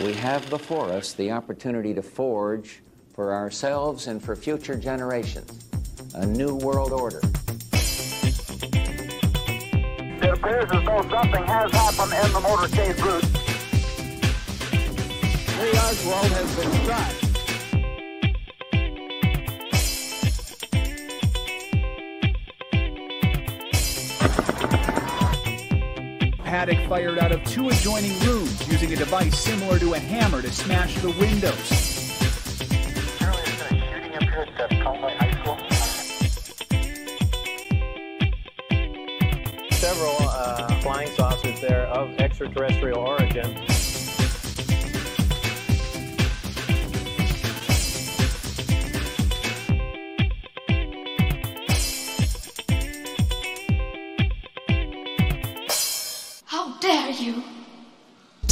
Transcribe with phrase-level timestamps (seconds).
[0.00, 2.82] We have before us the opportunity to forge
[3.14, 5.68] for ourselves and for future generations
[6.14, 7.20] a new world order.
[10.22, 13.24] It appears as though something has happened in the motorcade route.
[15.60, 17.31] Lee Oswald has been shot.
[26.52, 30.52] Paddock fired out of two adjoining rooms using a device similar to a hammer to
[30.52, 31.56] smash the windows.
[39.70, 43.71] Several uh, flying saucers there of extraterrestrial origin.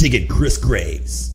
[0.01, 1.31] Digging Chris Graves.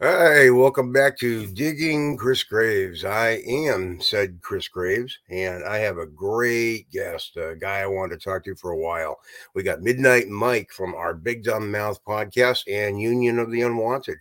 [0.00, 3.04] Hey, welcome back to Digging Chris Graves.
[3.04, 8.18] I am said Chris Graves, and I have a great guest, a guy I wanted
[8.18, 9.20] to talk to for a while.
[9.54, 14.18] We got Midnight Mike from our Big Dumb Mouth podcast and Union of the Unwanted.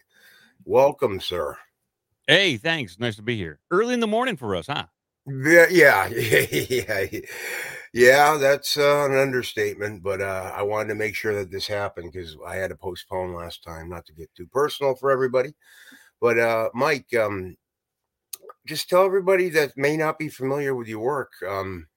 [0.64, 1.58] Welcome, sir.
[2.28, 3.00] Hey, thanks.
[3.00, 3.58] Nice to be here.
[3.72, 4.86] Early in the morning for us, huh?
[5.26, 6.08] Yeah, yeah,
[6.70, 7.08] yeah,
[7.94, 8.38] yeah.
[8.38, 12.36] That's uh, an understatement, but uh, I wanted to make sure that this happened because
[12.46, 15.54] I had to postpone last time, not to get too personal for everybody.
[16.20, 17.56] But uh, Mike, um,
[18.66, 21.88] just tell everybody that may not be familiar with your work, um,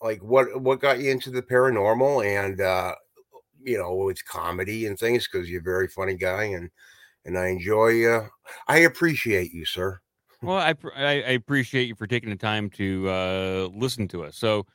[0.00, 2.94] like what what got you into the paranormal, and uh,
[3.64, 6.70] you know, it's comedy and things because you're a very funny guy, and
[7.24, 8.04] and I enjoy.
[8.04, 8.28] Uh,
[8.68, 10.00] I appreciate you, sir.
[10.42, 14.36] Well, I, I I appreciate you for taking the time to uh, listen to us.
[14.36, 14.66] So,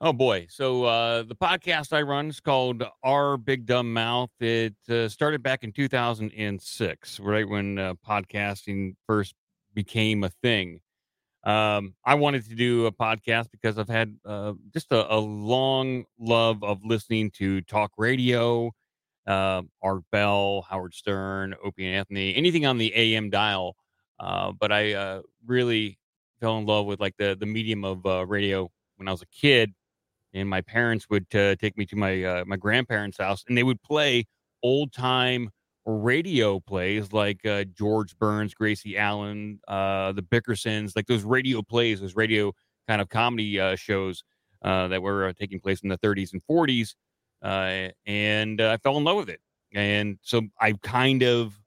[0.00, 4.30] oh boy, so uh, the podcast I run is called Our Big Dumb Mouth.
[4.40, 9.34] It uh, started back in 2006, right when uh, podcasting first
[9.74, 10.80] became a thing.
[11.44, 16.04] Um, I wanted to do a podcast because I've had uh, just a, a long
[16.18, 18.72] love of listening to talk radio,
[19.26, 23.76] uh, Art Bell, Howard Stern, Opie and Anthony, anything on the AM dial.
[24.18, 25.98] Uh, but I really
[26.40, 29.72] fell in love with like the the medium of radio when I was a kid,
[30.36, 33.62] and my parents would uh, take me to my uh, my grandparents' house, and they
[33.62, 34.26] would play
[34.62, 35.50] old time
[35.86, 42.00] radio plays like uh, George Burns, Gracie Allen, uh, the Bickersons, like those radio plays,
[42.00, 42.52] those radio
[42.88, 44.22] kind of comedy uh, shows
[44.62, 46.94] uh, that were uh, taking place in the 30s and 40s,
[47.42, 49.40] uh, and uh, I fell in love with it,
[49.74, 51.58] and so I kind of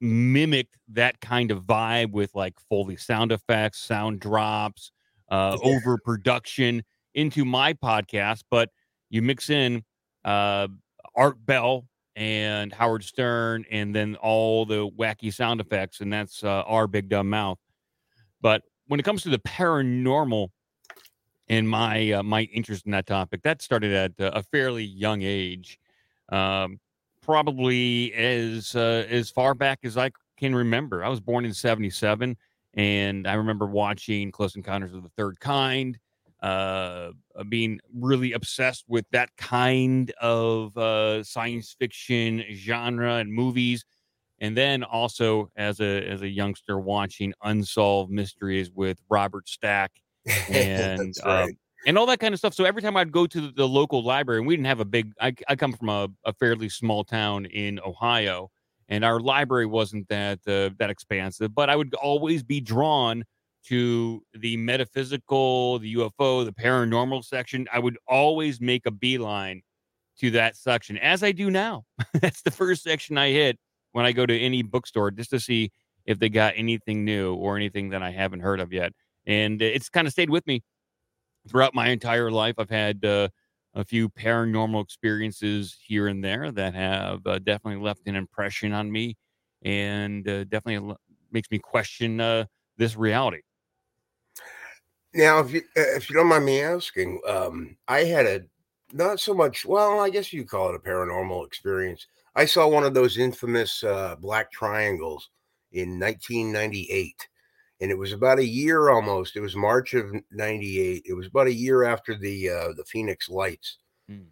[0.00, 4.90] mimicked that kind of vibe with like Foley sound effects, sound drops,
[5.30, 6.82] uh, overproduction
[7.14, 8.44] into my podcast.
[8.50, 8.70] But
[9.10, 9.84] you mix in
[10.24, 10.68] uh,
[11.14, 11.86] Art Bell
[12.16, 17.08] and Howard Stern, and then all the wacky sound effects, and that's uh, our big
[17.08, 17.58] dumb mouth.
[18.40, 20.48] But when it comes to the paranormal
[21.48, 25.22] and my uh, my interest in that topic, that started at uh, a fairly young
[25.22, 25.78] age.
[26.30, 26.80] Um,
[27.24, 31.04] probably as uh, as far back as I can remember.
[31.04, 32.36] I was born in '77,
[32.74, 35.98] and I remember watching Close Encounters of the Third Kind,
[36.44, 43.86] uh, uh, being really obsessed with that kind of uh, science fiction genre and movies.
[44.40, 49.92] And then also as a as a youngster watching Unsolved Mysteries with Robert Stack
[50.50, 51.44] and right.
[51.44, 51.50] um,
[51.86, 52.52] and all that kind of stuff.
[52.52, 54.84] So every time I'd go to the, the local library, and we didn't have a
[54.84, 55.12] big.
[55.18, 58.50] I, I come from a, a fairly small town in Ohio,
[58.90, 61.54] and our library wasn't that uh, that expansive.
[61.54, 63.24] But I would always be drawn
[63.68, 67.66] to the metaphysical, the UFO, the paranormal section.
[67.72, 69.62] I would always make a beeline
[70.20, 71.84] to that section, as I do now.
[72.20, 73.58] That's the first section I hit
[73.92, 75.70] when I go to any bookstore just to see
[76.06, 78.92] if they got anything new or anything that I haven't heard of yet.
[79.26, 80.62] And it's kind of stayed with me
[81.48, 82.56] throughout my entire life.
[82.58, 83.28] I've had uh,
[83.74, 88.92] a few paranormal experiences here and there that have uh, definitely left an impression on
[88.92, 89.16] me
[89.62, 90.94] and uh, definitely
[91.32, 92.44] makes me question uh,
[92.76, 93.40] this reality.
[95.14, 98.42] Now, if you uh, if you don't mind me asking, um, I had a
[98.92, 99.64] not so much.
[99.64, 102.06] Well, I guess you call it a paranormal experience.
[102.34, 105.30] I saw one of those infamous uh, black triangles
[105.72, 107.28] in 1998,
[107.80, 109.36] and it was about a year almost.
[109.36, 111.04] It was March of '98.
[111.06, 113.78] It was about a year after the uh, the Phoenix Lights,
[114.08, 114.24] Hmm.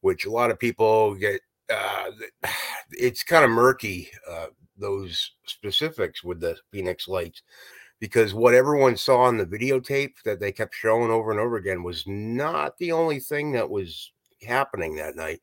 [0.00, 1.42] which a lot of people get.
[1.70, 2.10] Uh,
[2.92, 4.46] it's kind of murky uh,
[4.78, 7.42] those specifics with the Phoenix Lights
[8.00, 11.82] because what everyone saw on the videotape that they kept showing over and over again
[11.82, 14.10] was not the only thing that was
[14.46, 15.40] happening that night.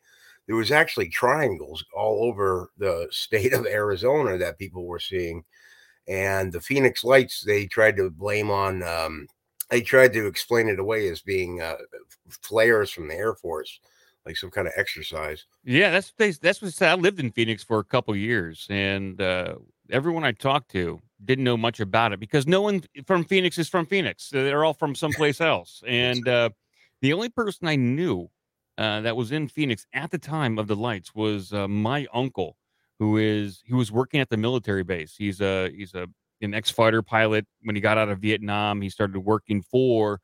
[0.48, 5.44] there was actually triangles all over the state of Arizona that people were seeing.
[6.08, 9.28] And the Phoenix Lights, they tried to blame on, um,
[9.70, 11.76] they tried to explain it away as being uh,
[12.30, 13.82] flares from the Air Force,
[14.26, 15.46] like some kind of exercise.
[15.66, 19.56] Yeah, that's they, that's what I lived in Phoenix for a couple years, and uh,
[19.92, 23.68] everyone I talked to didn't know much about it because no one from Phoenix is
[23.68, 24.30] from Phoenix.
[24.30, 26.50] They're all from someplace else, and uh,
[27.02, 28.30] the only person I knew
[28.78, 32.58] uh, that was in Phoenix at the time of the lights was uh, my uncle,
[33.00, 35.16] who is he was working at the military base.
[35.18, 36.08] He's a he's a
[36.42, 37.46] an ex fighter pilot.
[37.64, 40.20] When he got out of Vietnam, he started working for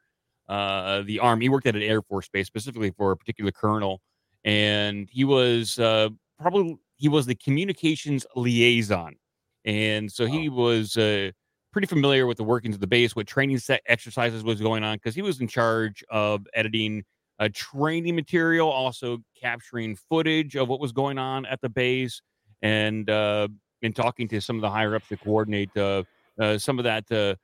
[0.47, 1.45] uh, the army.
[1.45, 4.01] He worked at an Air Force base specifically for a particular colonel,
[4.43, 9.15] and he was uh, probably he was the communications liaison,
[9.65, 11.31] and so he was uh,
[11.71, 14.97] pretty familiar with the workings of the base, what training set exercises was going on,
[14.97, 17.03] because he was in charge of editing
[17.39, 22.21] uh, training material, also capturing footage of what was going on at the base,
[22.61, 23.47] and uh,
[23.81, 26.03] and talking to some of the higher ups to coordinate uh,
[26.39, 27.35] uh, some of that uh,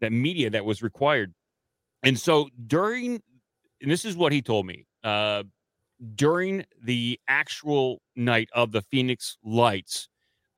[0.00, 1.32] that media that was required.
[2.02, 3.22] And so during,
[3.80, 5.44] and this is what he told me uh,
[6.14, 10.08] during the actual night of the Phoenix Lights,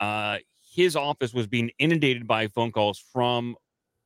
[0.01, 0.39] uh,
[0.79, 3.57] his office was being inundated by phone calls from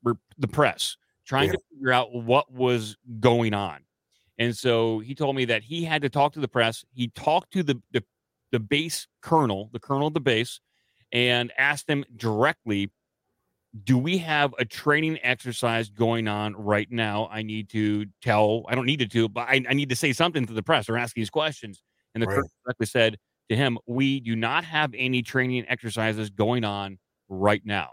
[0.02, 0.96] re- the press
[1.26, 1.52] trying Yeah.
[1.52, 3.80] to figure out what was going on.
[4.38, 6.82] And so he told me that he had to talk to the press.
[6.94, 8.02] He talked to the the,
[8.52, 10.60] the base colonel, the colonel of the base,
[11.12, 12.90] and asked them directly,
[13.84, 17.28] "Do we have a training exercise going on right now?
[17.30, 18.64] I need to tell.
[18.68, 20.96] I don't need to, but I, I need to say something to the press or
[20.96, 21.82] ask these questions."
[22.14, 22.36] And the Right.
[22.36, 26.98] colonel directly said to him, "We do not have any training exercises going on
[27.28, 27.90] right now."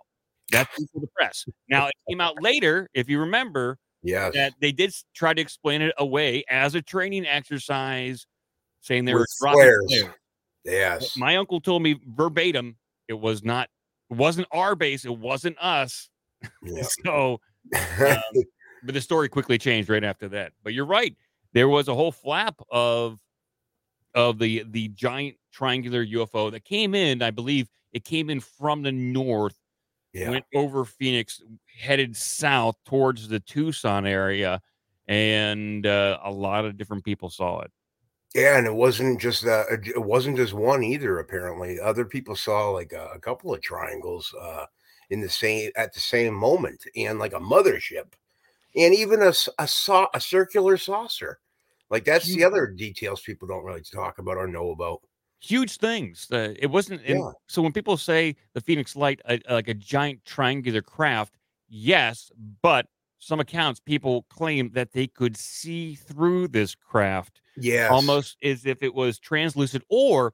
[0.51, 1.45] That's for the press.
[1.69, 4.33] Now it came out later, if you remember, Yes.
[4.33, 8.25] that they did try to explain it away as a training exercise,
[8.81, 9.85] saying they were With dropping flares.
[9.89, 10.13] flares.
[10.65, 11.17] Yes.
[11.17, 13.67] My uncle told me verbatim it was not,
[14.09, 16.09] it wasn't our base, it wasn't us.
[16.63, 16.83] Yeah.
[17.03, 17.41] So,
[17.75, 18.17] um,
[18.83, 20.53] but the story quickly changed right after that.
[20.63, 21.13] But you're right,
[21.53, 23.19] there was a whole flap of
[24.19, 27.21] of the the giant triangular UFO that came in.
[27.21, 29.59] I believe it came in from the north
[30.13, 30.29] yeah.
[30.29, 31.41] went over Phoenix,
[31.79, 34.61] headed south towards the Tucson area,
[35.07, 37.71] and uh, a lot of different people saw it.
[38.35, 41.19] Yeah, and it wasn't just uh, it wasn't just one either.
[41.19, 44.65] Apparently, other people saw like a, a couple of triangles uh,
[45.09, 48.13] in the same at the same moment, and like a mothership,
[48.75, 51.39] and even a a, a circular saucer.
[51.89, 55.01] Like that's the other details people don't really talk about or know about.
[55.41, 56.27] Huge things.
[56.31, 57.01] Uh, it wasn't.
[57.07, 57.31] Yeah.
[57.47, 61.37] So when people say the Phoenix Light, uh, like a giant triangular craft,
[61.67, 62.31] yes,
[62.61, 62.87] but
[63.19, 68.81] some accounts people claim that they could see through this craft Yes, almost as if
[68.81, 70.33] it was translucent or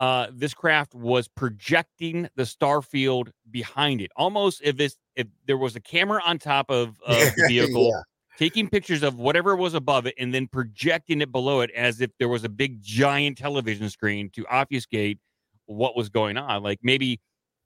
[0.00, 5.58] uh, this craft was projecting the star field behind it almost if this if there
[5.58, 8.00] was a camera on top of, of the vehicle Yeah.
[8.42, 12.10] Taking pictures of whatever was above it and then projecting it below it as if
[12.18, 15.20] there was a big giant television screen to obfuscate
[15.66, 16.60] what was going on.
[16.60, 17.20] Like maybe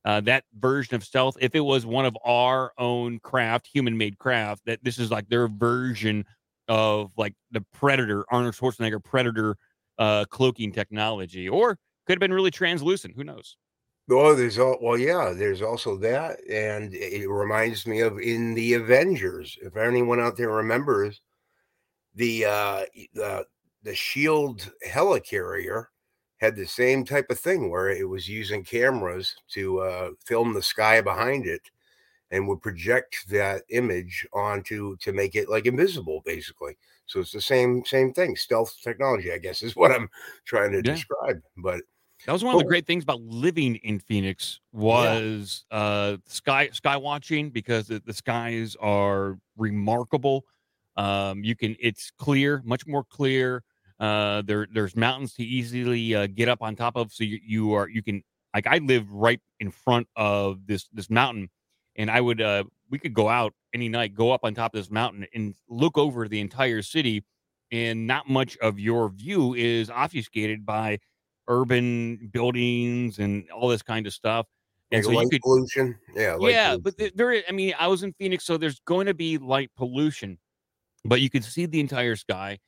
[0.05, 4.19] uh, that version of stealth if it was one of our own craft human made
[4.19, 6.27] craft that this is like their version
[6.69, 9.57] of like the predator arnold schwarzenegger predator
[9.97, 13.15] uh cloaking technology or could have been really translucent.
[13.17, 13.57] Who knows
[14.09, 15.33] Oh, there's all well, yeah.
[15.33, 19.59] There's also that, and it reminds me of in the Avengers.
[19.63, 21.21] If anyone out there remembers,
[22.15, 23.47] the uh the
[23.83, 25.87] the Shield helicarrier
[26.39, 30.63] had the same type of thing where it was using cameras to uh, film the
[30.63, 31.63] sky behind it,
[32.31, 36.77] and would project that image onto to make it like invisible, basically.
[37.07, 38.37] So it's the same same thing.
[38.37, 40.09] Stealth technology, I guess, is what I'm
[40.47, 40.93] trying to Yeah.
[40.93, 41.43] describe.
[41.59, 41.83] But
[42.25, 46.97] that was one of the great things about living in phoenix was uh sky sky
[46.97, 50.45] watching because the, the skies are remarkable.
[50.97, 53.63] Um you can it's clear much more clear.
[54.01, 57.73] Uh there there's mountains to easily uh, get up on top of so you, you
[57.75, 58.23] are you can
[58.55, 61.49] like i live right in front of this this mountain
[61.97, 64.81] and i would uh we could go out any night go up on top of
[64.81, 67.25] this mountain and look over the entire city
[67.71, 70.99] and not much of your view is obfuscated by
[71.49, 74.47] urban buildings and all this kind of stuff
[74.93, 76.81] and like so you could pollution, yeah, yeah, pollution.
[76.83, 80.39] but there, I mean, I was in Phoenix, so there's going to be light pollution,
[81.05, 82.59] but you could see the entire sky.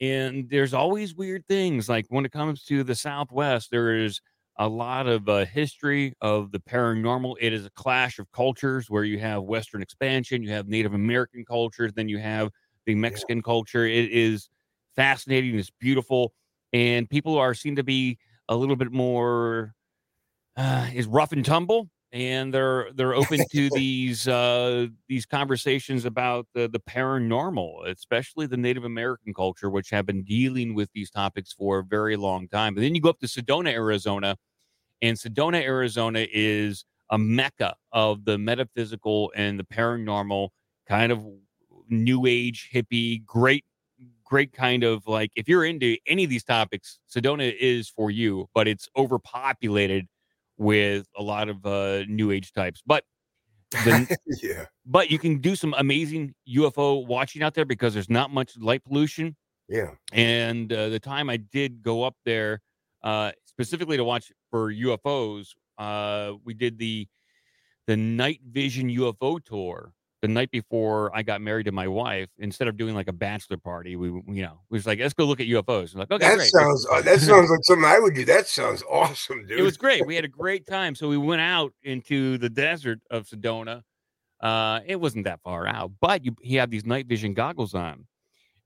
[0.00, 1.88] And there's always weird things.
[1.88, 4.20] Like when it comes to the Southwest, there is
[4.56, 7.36] a lot of uh, history of the paranormal.
[7.40, 11.44] It is a clash of cultures where you have Western expansion, you have Native American
[11.44, 12.50] cultures, then you have
[12.86, 13.86] the Mexican culture.
[13.86, 14.48] It is
[14.94, 15.58] fascinating.
[15.58, 16.32] It's beautiful.
[16.74, 19.72] And people are seem to be a little bit more
[20.56, 26.46] uh, is rough and tumble, and they're they're open to these uh, these conversations about
[26.52, 31.52] the the paranormal, especially the Native American culture, which have been dealing with these topics
[31.52, 32.74] for a very long time.
[32.74, 34.36] But then you go up to Sedona, Arizona,
[35.00, 40.48] and Sedona, Arizona is a mecca of the metaphysical and the paranormal
[40.88, 41.24] kind of
[41.88, 43.64] new age hippie great
[44.34, 48.48] great kind of like if you're into any of these topics sedona is for you
[48.52, 50.08] but it's overpopulated
[50.58, 53.04] with a lot of uh new age types but
[53.70, 54.64] the, yeah.
[54.84, 58.82] but you can do some amazing ufo watching out there because there's not much light
[58.84, 59.36] pollution
[59.68, 59.92] Yeah.
[60.12, 62.60] and uh, the time I did go up there
[63.04, 67.06] uh, specifically to watch for UFOs, uh, we did the
[67.86, 69.93] the night vision UFO tour
[70.24, 72.30] the night before I got married to my wife.
[72.38, 75.26] Instead of doing like a bachelor party, we you know we was like let's go
[75.26, 75.92] look at UFOs.
[75.92, 76.48] I'm like okay, that great.
[76.48, 78.24] sounds uh, that sounds like something I would do.
[78.24, 79.60] That sounds awesome, dude.
[79.60, 80.06] it was great.
[80.06, 80.94] We had a great time.
[80.94, 83.82] So we went out into the desert of Sedona.
[84.40, 88.06] Uh, it wasn't that far out, but you he had these night vision goggles on,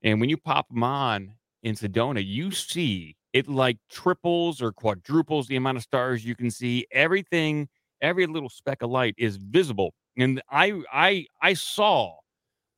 [0.01, 5.47] and when you pop them on in Sedona, you see it like triples or quadruples
[5.47, 6.87] the amount of stars you can see.
[6.93, 7.67] Everything,
[8.01, 12.17] every little speck of light is visible, and I I I saw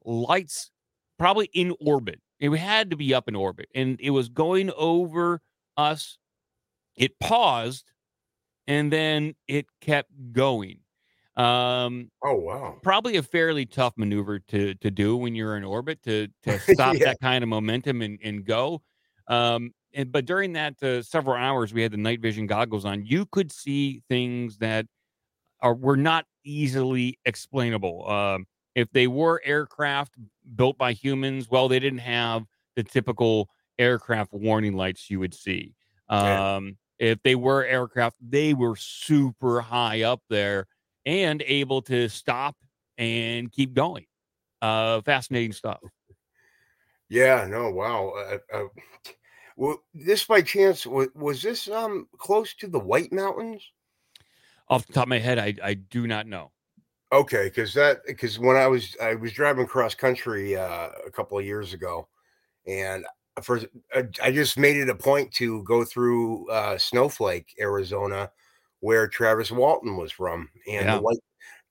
[0.05, 0.71] lights
[1.19, 2.21] probably in orbit.
[2.39, 5.41] It had to be up in orbit, and it was going over
[5.77, 6.17] us.
[6.95, 7.91] It paused,
[8.67, 10.79] and then it kept going.
[11.37, 12.77] Um, oh wow.
[12.83, 16.95] probably a fairly tough maneuver to to do when you're in orbit to to stop
[16.97, 17.05] Yeah.
[17.05, 18.81] that kind of momentum and and go.
[19.27, 23.05] Um, and but during that uh, several hours, we had the night vision goggles on.
[23.05, 24.87] You could see things that
[25.61, 28.09] are were not easily explainable.
[28.09, 30.15] Um, if they were aircraft
[30.55, 35.73] built by humans, well, they didn't have the typical aircraft warning lights you would see.
[36.09, 36.55] Yeah.
[36.55, 40.67] Um, if they were aircraft, they were super high up there
[41.05, 42.55] and able to stop
[42.97, 44.05] and keep going.
[44.61, 45.79] Uh, fascinating stuff.
[47.09, 48.09] Yeah, no, wow.
[48.09, 48.67] Uh, uh,
[49.57, 53.63] well, this by chance was, was this um close to the White Mountains?
[54.71, 56.51] Off the top of my head, I I do not know.
[57.11, 61.37] Okay, because that because when I was I was driving cross country uh, a couple
[61.37, 62.07] of years ago,
[62.67, 63.05] and
[63.43, 68.31] first I, I just made it a point to go through uh, Snowflake, Arizona,
[68.79, 70.95] where Travis Walton was from, and Yeah.
[70.97, 71.19] the white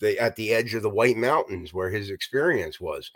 [0.00, 3.10] the at the edge of the White Mountains where his experience was.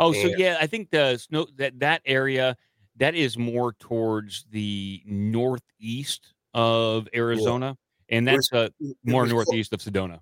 [0.00, 2.56] Oh, so yeah, I think the snow that that area
[2.96, 7.76] that is more towards the northeast of Arizona,
[8.10, 8.68] and was- that's uh,
[9.04, 10.20] more was clo- northeast of Sedona.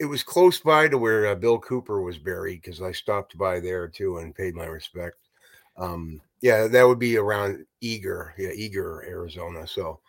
[0.00, 3.60] it was close by to where uh, Bill Cooper was buried because I stopped by
[3.60, 5.16] there too and paid my respect.
[5.76, 9.66] Um, yeah, that would be around Eagar, yeah, Eagar, Arizona.
[9.66, 10.00] So,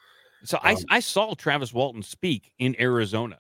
[0.44, 3.40] So I Um, I saw Travis Walton speak in Arizona.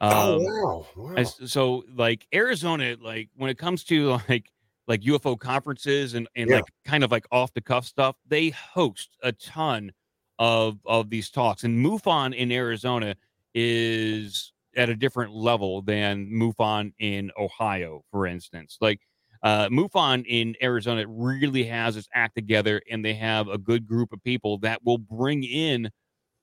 [0.00, 1.14] Um, oh wow, wow.
[1.16, 4.50] I so like Arizona, like when it comes to like
[4.86, 6.56] like UFO conferences and and Yeah.
[6.56, 9.92] like kind of like off the cuff stuff, they host a ton
[10.38, 11.64] of of these talks.
[11.64, 13.16] And MUFON in Arizona
[13.56, 18.76] is at a different level than MUFON in Ohio, for instance.
[18.80, 19.00] Like
[19.42, 24.12] uh, MUFON in Arizona really has its act together, and they have a good group
[24.12, 25.90] of people that will bring in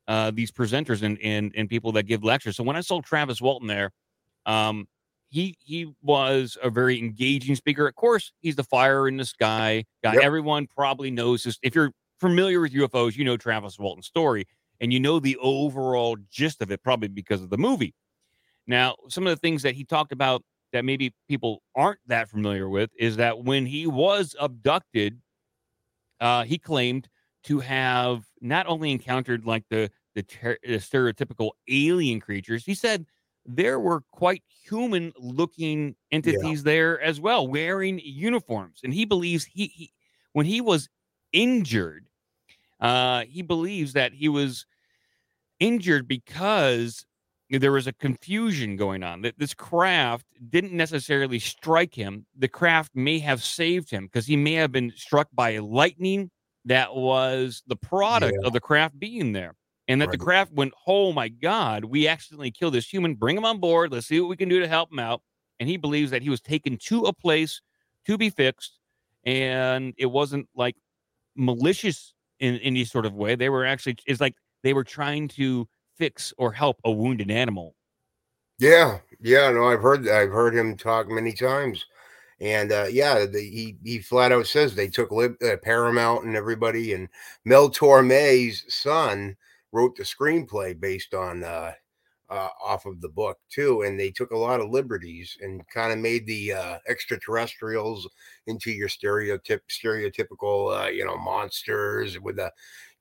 [0.07, 2.57] uh, these presenters and, and and people that give lectures.
[2.57, 3.91] So when I saw Travis Walton there,
[4.47, 4.87] um,
[5.29, 7.87] he he was a very engaging speaker.
[7.87, 10.15] Of course, he's the fire in the sky guy.
[10.15, 10.23] Yep.
[10.23, 11.59] Everyone probably knows this.
[11.61, 14.45] If you're familiar with UFOs, you know Travis Walton's story,
[14.83, 17.95] and you know the overall gist of it, probably because of the movie.
[18.67, 22.67] Now, some of the things that he talked about that maybe people aren't that familiar
[22.67, 25.21] with is that when he was abducted,
[26.19, 27.07] uh, he claimed
[27.45, 33.05] to have not only encountered like the the, ter- the stereotypical alien creatures, he said
[33.45, 38.81] there were quite human looking entities there as well, wearing uniforms.
[38.83, 39.93] And he believes he, he
[40.33, 40.89] when he was
[41.31, 42.05] injured,
[42.81, 44.65] uh, he believes that he was
[45.63, 47.05] injured because
[47.49, 49.21] there was a confusion going on.
[49.21, 52.25] That this craft didn't necessarily strike him.
[52.37, 56.31] The craft may have saved him because he may have been struck by lightning
[56.65, 59.55] that was the product of the craft being there
[59.89, 63.43] and that the craft went oh my god we accidentally killed this human bring him
[63.43, 65.21] on board let's see what we can do to help him out
[65.59, 67.59] and he believes that he was taken to a place
[68.05, 68.79] to be fixed
[69.25, 70.77] and it wasn't like
[71.35, 73.35] malicious in any sort of way.
[73.35, 75.67] They were actually it's like they were trying to
[75.97, 77.75] fix or help a wounded animal.
[78.59, 81.85] Yeah, yeah, no, I've heard I've heard him talk many times,
[82.41, 86.37] And uh, yeah, the, he he flat out says they took Lib, uh, Paramount and
[86.37, 87.09] everybody, and
[87.45, 89.37] Mel Torme's son
[89.73, 91.73] wrote the screenplay based on uh,
[92.29, 95.93] uh, off of the book too, and they took a lot of liberties and kind
[95.93, 98.09] of made the uh, extraterrestrials
[98.47, 102.51] into your stereotyp stereotypical uh, you know monsters with the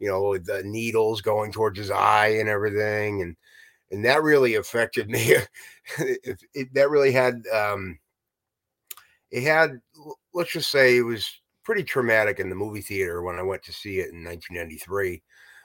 [0.03, 3.37] you know the needles going towards his eye and everything, and
[3.93, 5.37] and that really affected me.
[5.99, 7.99] it, it, that really had um,
[9.31, 9.81] it had
[10.35, 13.73] let's just say it was pretty traumatic in the movie theater when I went to
[13.73, 15.23] see it in 1993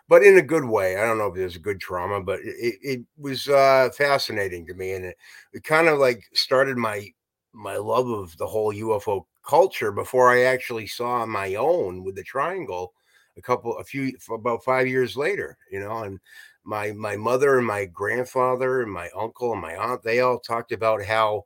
[0.10, 0.96] but in a good way.
[0.98, 4.74] I don't know if there's a good trauma, but it, it was uh, fascinating to
[4.74, 5.18] me, and it,
[5.52, 7.10] it kind of like started my
[7.54, 12.24] my love of the whole UFO culture before I actually saw my own with the
[12.24, 12.94] triangle
[13.38, 16.20] a couple a few about five years later, you know, and
[16.64, 20.74] my my mother and my grandfather and my uncle and my aunt they all talked
[20.74, 21.44] about how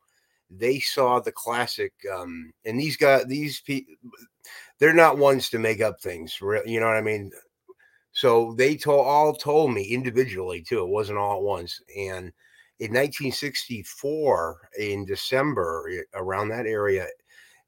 [0.49, 3.93] they saw the classic um and these guys these people
[4.79, 7.31] they're not ones to make up things you know what i mean
[8.13, 10.83] so they told all told me individually too.
[10.83, 11.81] It wasn't all at once.
[11.97, 12.31] And
[12.79, 17.07] in 1964, in December, around that area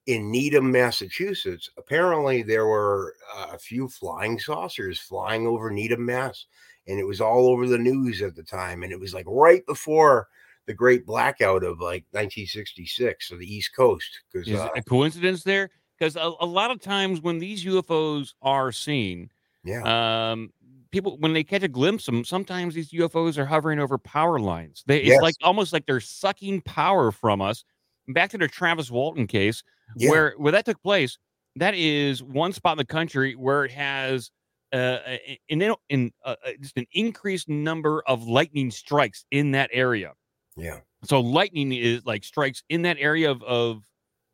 [0.07, 6.45] in Needham, Massachusetts, apparently there were uh, a few flying saucers flying over Needham, Mass.
[6.88, 8.83] And it was all over the news at the time.
[8.83, 10.27] And it was like right before
[10.65, 14.22] the great blackout of like 1966 of the East Coast.
[14.31, 15.69] Because uh, a coincidence there?
[15.98, 19.29] Because a, a lot of times when these UFOs are seen,
[19.63, 20.31] yeah.
[20.31, 20.51] Um,
[20.91, 24.39] people when they catch a glimpse of them, sometimes these UFOs are hovering over power
[24.39, 24.83] lines.
[24.86, 25.22] They it's Yes.
[25.22, 27.63] like almost like they're sucking power from us.
[28.10, 29.63] Back to the Travis Walton case,
[29.96, 30.10] Yeah.
[30.10, 31.18] where where that took place,
[31.56, 34.32] that is one spot in the country where it has
[34.74, 39.70] uh, a- in in uh, uh, just an increased number of lightning strikes in that
[39.72, 40.13] area.
[40.56, 40.80] Yeah.
[41.04, 43.84] So lightning is like strikes in that area of of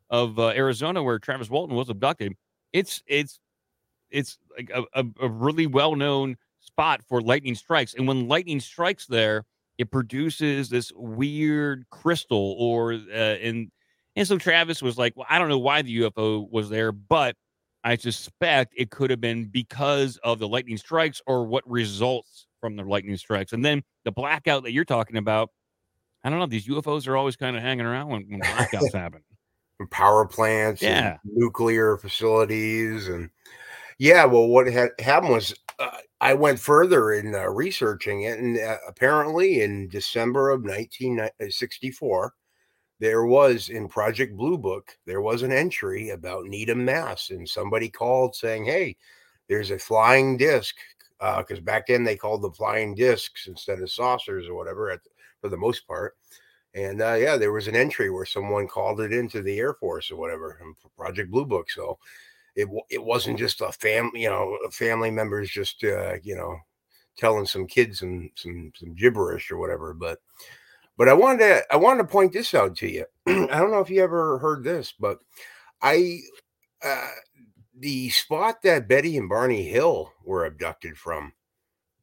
[0.08, 2.32] of uh, Arizona where Travis Walton was abducted.
[2.72, 3.38] It's it's
[4.10, 8.60] it's like a, a, a really well known spot for lightning strikes, and when lightning
[8.60, 9.44] strikes there,
[9.78, 13.70] it produces this weird crystal or uh, and
[14.20, 17.34] and so Travis was like, well, I don't know why the UFO was there, but
[17.82, 22.76] I suspect it could have been because of the lightning strikes or what results from
[22.76, 23.54] the lightning strikes.
[23.54, 25.48] And then the blackout that you're talking about,
[26.22, 26.44] I don't know.
[26.46, 29.22] These UFOs are always kind of hanging around when, when blackouts happen.
[29.90, 31.16] power plants Yeah.
[31.24, 33.30] and nuclear facilities and
[33.98, 38.58] yeah well what had happened was uh, i went further in uh, researching it and
[38.58, 42.34] uh, apparently in december of 1964
[43.00, 47.88] there was in project blue book there was an entry about needham mass and somebody
[47.88, 48.96] called saying hey
[49.48, 50.76] there's a flying disc
[51.38, 55.00] because back then they called them flying discs instead of saucers or whatever at,
[55.40, 56.14] for the most part
[56.74, 60.10] and uh, yeah, there was an entry where someone called it into the Air Force
[60.10, 60.58] or whatever,
[60.96, 61.70] Project Blue Book.
[61.70, 61.98] So
[62.54, 66.56] it it wasn't just a family, you know, family members just uh, you know
[67.16, 69.94] telling some kids some some some gibberish or whatever.
[69.94, 70.18] But
[71.00, 73.06] but I wanted to I wanted to point this out to you.
[73.26, 75.18] I don't know if you ever heard this, but
[75.80, 76.20] I
[76.84, 77.08] uh,
[77.78, 81.32] the spot that Betty and Barney Hill were abducted from,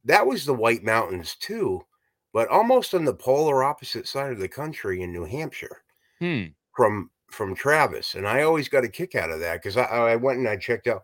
[0.04, 1.84] that was the White Mountains too
[2.32, 5.82] but almost on the polar opposite side of the country in New Hampshire
[6.18, 6.46] Hmm.
[6.74, 8.14] from from Travis.
[8.14, 10.56] And I always got a kick out of that because I, I went and I
[10.56, 11.02] checked out.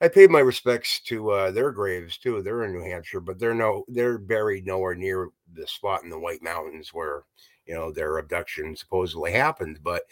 [0.00, 2.42] I paid my respects to uh, their graves too.
[2.42, 6.18] They're in New Hampshire, but they're no they're buried nowhere near the spot in the
[6.18, 7.24] White Mountains where
[7.66, 9.78] you know their abduction supposedly happened.
[9.82, 10.02] But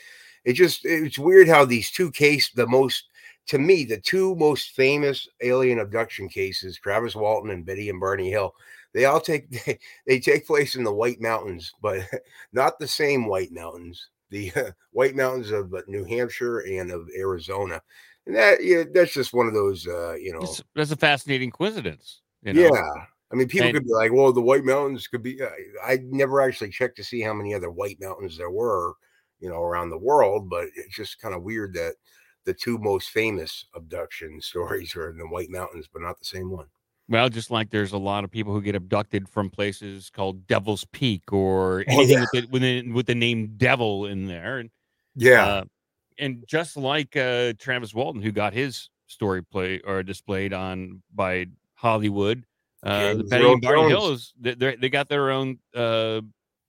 [0.44, 3.04] it just it's weird how these two case the most
[3.48, 8.30] to me the two most famous alien abduction cases, Travis Walton and Betty and Barney
[8.30, 8.54] Hill,
[8.92, 12.02] they all take they, they take place in the White Mountains, but
[12.52, 14.08] not the same White Mountains.
[14.30, 17.82] The uh, White Mountains of uh, New Hampshire and of Arizona,
[18.26, 20.40] and that yeah, that's just one of those uh, you know.
[20.40, 22.20] That's, that's a fascinating coincidence.
[22.42, 22.60] You know?
[22.74, 22.92] Yeah,
[23.32, 25.48] I mean, people And- could be like, "Well, the White Mountains could be." Uh,
[25.84, 28.94] I never actually checked to see how many other White Mountains there were,
[29.40, 30.48] you know, around the world.
[30.50, 31.94] But it's just kind of weird that
[32.44, 36.50] the two most famous abduction stories are in the White Mountains, but not the same
[36.50, 36.66] one.
[37.08, 40.84] Well, just like there's a lot of people who get abducted from places called Devil's
[40.92, 42.24] Peak or Oh, anything yeah.
[42.32, 44.58] with, the, with, the, with the name Devil in there.
[44.60, 44.70] And,
[45.16, 45.64] Yeah, uh,
[46.18, 51.46] and just like uh, Travis Walton, who got his story play or displayed on by
[51.74, 52.44] Hollywood,
[52.82, 53.88] uh, the James Betty and Barney.
[53.88, 56.20] Hills, they, they they got their own, uh,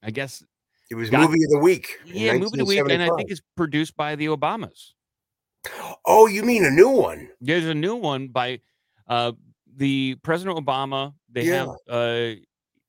[0.02, 0.44] I guess,
[0.92, 2.00] it was got- movie of the week.
[2.06, 4.92] yeah, movie of the week, and I think it's produced by the Obamas.
[6.06, 7.30] Oh, you mean a new one?
[7.40, 8.60] There's a new one by
[9.08, 9.32] uh,
[9.78, 11.14] the President Obama.
[11.32, 11.68] They Yeah.
[11.68, 12.40] have uh,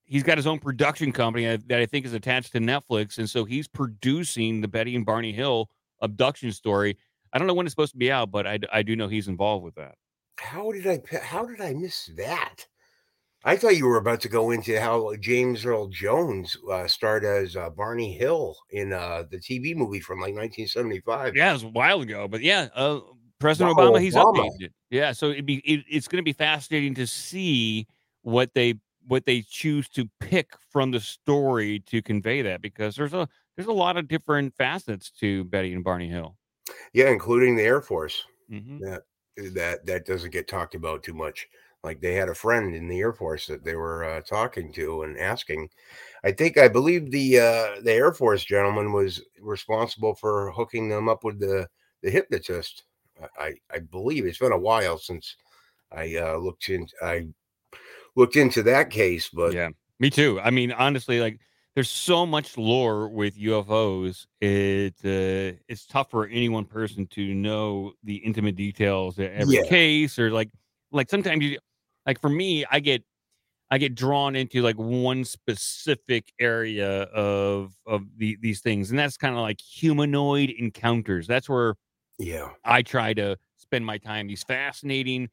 [0.04, 3.30] he's got his own production company uh, that I think is attached to Netflix, and
[3.30, 6.96] so he's producing the Betty and Barney Hill abduction story.
[7.32, 9.28] I don't know when it's supposed to be out, but I, I do know he's
[9.28, 9.96] involved with that.
[10.38, 12.66] How did I how did I miss that?
[13.46, 17.56] I thought you were about to go into how James Earl Jones uh, starred as
[17.56, 21.36] uh, Barney Hill in uh, the TV movie from like 1975.
[21.36, 23.00] Yeah, it was a while ago, but yeah, uh,
[23.38, 24.48] President Wow, Obama, he's Obama.
[24.48, 24.70] updated.
[24.90, 27.86] Yeah, so it'd be it, it's going to be fascinating to see
[28.22, 28.74] what they
[29.06, 33.68] what they choose to pick from the story to convey that because there's a there's
[33.68, 36.36] a lot of different facets to Betty and Barney Hill.
[36.92, 38.24] Yeah, including the Air Force.
[38.48, 39.02] hmm That
[39.52, 41.46] that that doesn't get talked about too much.
[41.82, 45.02] Like they had a friend in the Air Force that they were uh, talking to
[45.02, 45.68] and asking.
[46.24, 51.08] I think I believe the uh, the Air Force gentleman was responsible for hooking them
[51.08, 51.68] up with the
[52.02, 52.84] the hypnotist.
[53.38, 55.36] I I, I believe it's been a while since
[55.92, 57.28] I uh, looked in I
[58.16, 60.40] looked into that case, but yeah, me too.
[60.40, 61.40] I mean, honestly, like
[61.74, 64.26] there's so much lore with UFOs.
[64.40, 69.56] It uh, it's tough for any one person to know the intimate details of every
[69.56, 69.62] Yeah.
[69.62, 70.50] case, or like
[70.92, 71.58] like sometimes you
[72.06, 73.02] like for me, I get
[73.70, 79.16] I get drawn into like one specific area of of the, these things, and that's
[79.16, 81.26] kind of like humanoid encounters.
[81.26, 81.74] That's where
[82.18, 84.28] yeah, I try to spend my time.
[84.28, 85.28] These fascinating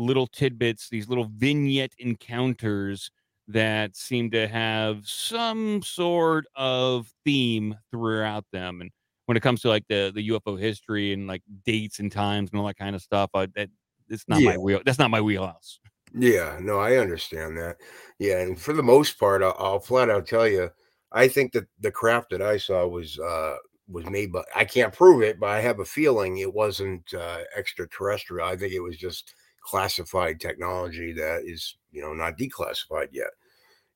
[0.00, 3.10] little tidbits, these little vignette encounters
[3.48, 8.80] that seem to have some sort of theme throughout them.
[8.80, 8.90] And
[9.26, 12.60] when it comes to like the the UFO history and like dates and times and
[12.60, 13.70] all that kind of stuff, I, that
[14.08, 14.44] it's not Yeah.
[14.44, 14.82] my wheel.
[14.84, 15.80] That's not my wheelhouse.
[16.12, 17.76] Yeah, no, I understand that.
[18.18, 20.70] Yeah, and for the most part, I'll, I'll flat out tell you,
[21.12, 23.56] I think that the craft that I saw was uh
[23.88, 27.44] was made by I can't prove it, but I have a feeling it wasn't uh
[27.56, 28.46] extraterrestrial.
[28.46, 29.34] I think it was just
[29.70, 33.32] classified technology that is, you know, not declassified yet.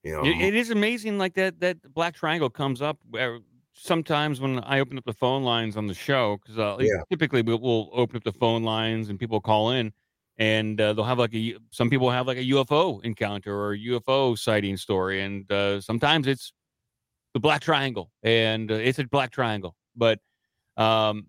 [0.05, 3.41] You know, It, it is amazing, like that that black triangle comes up where
[3.73, 7.03] sometimes when I open up the phone lines on the show, because uh, Yeah.
[7.11, 9.93] typically we'll, we'll open up the phone lines and people call in,
[10.39, 13.79] and uh, they'll have like a some people have like a UFO encounter or a
[13.79, 16.53] UFO sighting story, and uh, sometimes it's
[17.35, 20.21] the black triangle, and uh, it's a black triangle, but
[20.77, 21.29] um,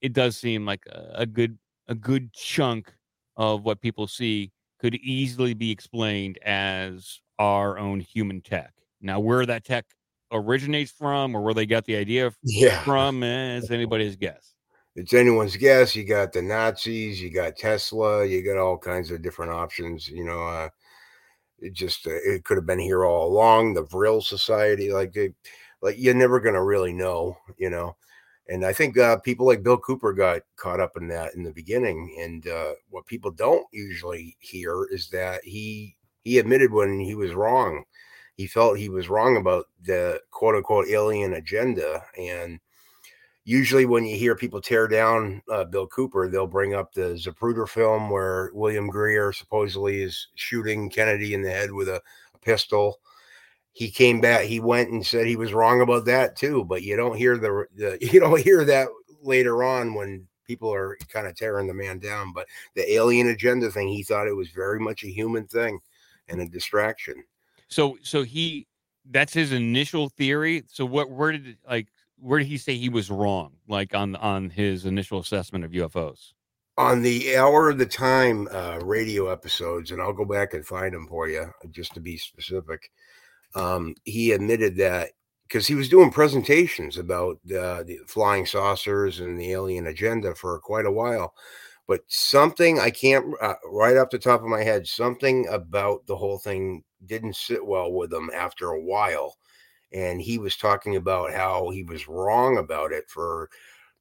[0.00, 2.94] it does seem like a, a good a good chunk
[3.36, 8.72] of what people see could easily be explained as our own human tech.
[9.00, 9.86] Now, where that tech
[10.32, 14.54] originates from or where they got the idea yeah, from is anybody's guess.
[14.96, 15.94] it's anyone's guess.
[15.94, 20.08] You got the Nazis, you got Tesla, you got all kinds of different options.
[20.08, 20.68] You know, uh,
[21.58, 23.74] it just uh, it could have been here all along.
[23.74, 25.34] The Vril Society, like it,
[25.82, 27.36] like you're never gonna really know.
[27.56, 27.96] You know,
[28.48, 31.52] and I think uh, people like Bill Cooper got caught up in that in the
[31.52, 32.16] beginning.
[32.20, 37.32] And uh, what people don't usually hear is that he he admitted when he was
[37.32, 37.84] wrong.
[38.36, 42.58] He felt he was wrong about the quote unquote alien agenda and
[43.44, 47.68] usually when you hear people tear down uh, Bill Cooper, they'll bring up the Zapruder
[47.68, 52.00] film where William Greer supposedly is shooting Kennedy in the head with a,
[52.34, 53.00] a pistol.
[53.74, 54.44] He came back.
[54.44, 56.64] He went and said he was wrong about that too.
[56.64, 58.88] But you don't hear the, the you don't hear that
[59.22, 62.32] later on when people are kind of tearing the man down.
[62.32, 65.80] But the alien agenda thing, he thought it was very much a human thing
[66.28, 67.24] and a distraction.
[67.68, 68.66] So, so he
[69.10, 70.64] that's his initial theory.
[70.68, 73.52] So, what where did like where did he say he was wrong?
[73.68, 76.32] Like on on his initial assessment of UFOs.
[76.76, 80.94] on the hour of the time uh, radio episodes, and I'll go back and find
[80.94, 82.90] them for you just to be specific.
[83.54, 85.10] Um, he admitted that
[85.48, 90.58] because he was doing presentations about uh, the flying saucers and the alien agenda for
[90.60, 91.34] quite a while.
[91.86, 96.16] But something I can't uh, right off the top of my head, something about the
[96.16, 99.36] whole thing didn't sit well with him after a while.
[99.92, 103.50] And he was talking about how he was wrong about it for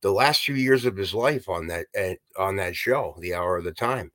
[0.02, 3.58] the last few years of his life on that uh, on that show, The Hour
[3.58, 4.12] of the Time.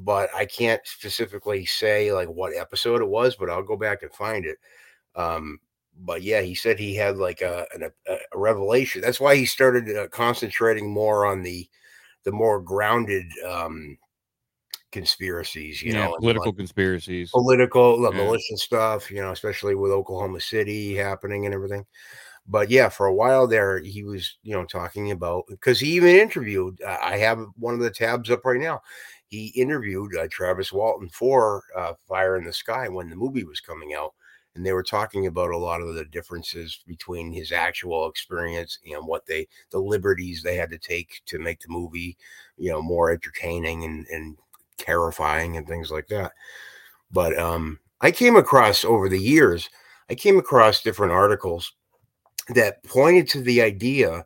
[0.00, 4.12] But I can't specifically say like what episode it was, but I'll go back and
[4.12, 4.56] find it.
[5.16, 5.58] Um,
[6.00, 9.00] but yeah, he said he had like a an- a, a revelation.
[9.00, 11.68] That's why he started uh, concentrating more on the
[12.22, 13.98] the more grounded um,
[14.92, 15.82] conspiracies.
[15.82, 17.30] You yeah, know, political like, conspiracies.
[17.30, 18.10] political, Yeah.
[18.12, 21.84] militia stuff, you know, especially with Oklahoma City happening and everything.
[22.46, 26.16] But yeah, for a while there, he was, you know, talking about because he even
[26.16, 26.80] interviewed.
[26.80, 28.80] Uh, I have one of the tabs up right now.
[29.28, 33.60] He interviewed uh, Travis Walton for uh, Fire in the Sky when the movie was
[33.60, 34.14] coming out,
[34.54, 39.06] and they were talking about a lot of the differences between his actual experience and
[39.06, 42.16] what they, the liberties they had to take to make the movie,
[42.56, 44.36] you know, more entertaining and and
[44.78, 46.32] terrifying and things like that.
[47.10, 49.68] But um, I came across over the years,
[50.08, 51.74] I came across different articles
[52.54, 54.24] that pointed to the idea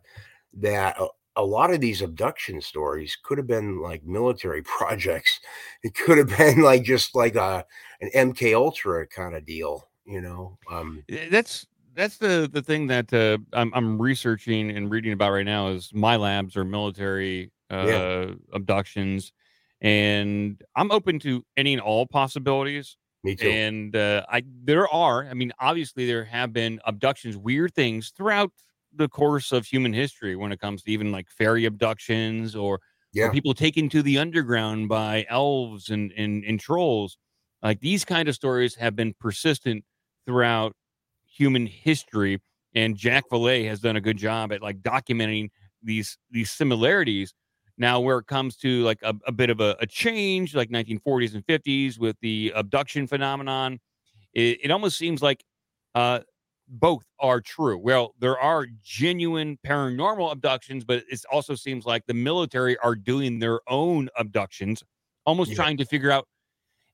[0.55, 0.97] that
[1.37, 5.41] a, lot of these abduction stories could have been like military projects.
[5.83, 7.65] It could have been like just like a
[8.01, 10.59] an MK Ultra kind of deal, you know.
[10.71, 15.33] Um, Eh, That's that's the the thing that uh, I'm I'm researching and reading about
[15.33, 18.35] right now is MILABs or military uh, Yeah.
[18.53, 19.33] abductions,
[19.81, 22.97] and I'm open to any and all possibilities.
[23.25, 23.49] me too.
[23.51, 28.53] And uh, I there are, I mean, obviously there have been abductions, weird things throughout
[28.95, 32.81] the course of human history when it comes to even like fairy abductions or,
[33.29, 37.19] or people taken to the underground by elves and, and and trolls.
[37.63, 39.85] Like these kind of stories have been persistent
[40.27, 40.75] throughout
[41.27, 42.41] human history.
[42.75, 45.51] And Jacques Vallée has done a good job at like documenting
[45.83, 47.35] these these similarities.
[47.79, 51.35] Now, where it comes to like a, a bit of a, a change, like 1940s
[51.35, 53.81] and 50s with the abduction phenomenon,
[54.35, 55.43] it, it almost seems like
[55.95, 56.21] uh,
[56.73, 57.79] both are true.
[57.79, 63.39] Well, there are genuine paranormal abductions, but it also seems like the military are doing
[63.39, 64.83] their own abductions,
[65.27, 65.57] almost Yeah.
[65.57, 66.27] trying to figure out.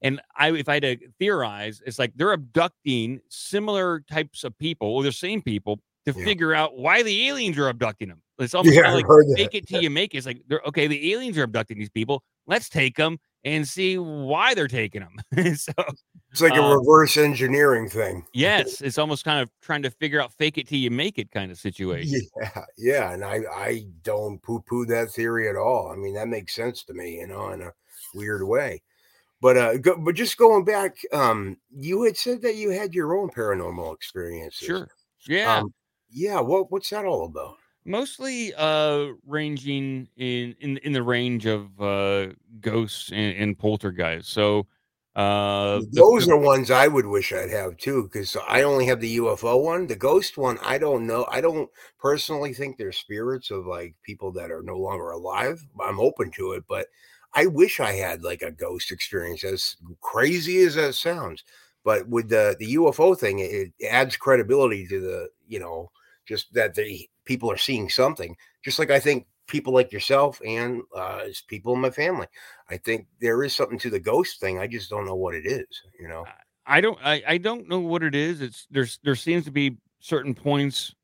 [0.02, 4.88] And I, if I had to theorize, it's like they're abducting similar types of people
[4.88, 6.24] or the same people to Yeah.
[6.24, 8.22] figure out why the aliens are abducting them.
[8.38, 10.18] It's almost Yeah, like fake it till you make it.
[10.18, 10.86] It's like they're okay.
[10.86, 12.22] The aliens are abducting these people.
[12.46, 15.54] Let's take them and see why they're taking them.
[15.56, 15.72] so
[16.30, 18.24] It's like a um, reverse engineering thing.
[18.32, 21.30] yes, it's almost kind of trying to figure out fake it till you make it
[21.30, 22.20] kind of situation.
[22.40, 25.90] Yeah, yeah, and I I don't poo poo that theory at all.
[25.92, 27.72] I mean, that makes sense to me, you know, in a
[28.14, 28.82] weird way.
[29.40, 33.16] But uh, go, but just going back, um, you had said that you had your
[33.16, 34.66] own paranormal experiences.
[34.66, 34.88] Sure.
[35.26, 35.58] Yeah.
[35.58, 35.72] Um,
[36.10, 36.40] yeah.
[36.40, 37.56] What what's that all about?
[37.88, 42.28] Mostly uh ranging in in in the range of uh
[42.60, 44.66] ghosts and, and poltergeists so
[45.16, 49.00] uh Those the- are ones I would wish I'd have too, because I only have
[49.00, 49.86] the UFO one.
[49.86, 51.26] The ghost one, I don't know.
[51.30, 55.60] I don't personally think they're spirits of like people that are no longer alive.
[55.80, 56.86] I'm open to it, but
[57.34, 61.44] I wish I had like a ghost experience, as crazy as that sounds.
[61.84, 65.90] But with the the UFO thing, it, it adds credibility to the you know
[66.26, 68.34] just that the people are seeing something.
[68.64, 72.26] Just like I think people like yourself and uh, as people in my family.
[72.68, 74.58] I think there is something to the ghost thing.
[74.58, 75.68] I just don't know what it is,
[76.00, 76.24] you know.
[76.66, 79.78] i don't I, I don't know what it is it's there's there seems to be
[80.00, 80.94] certain points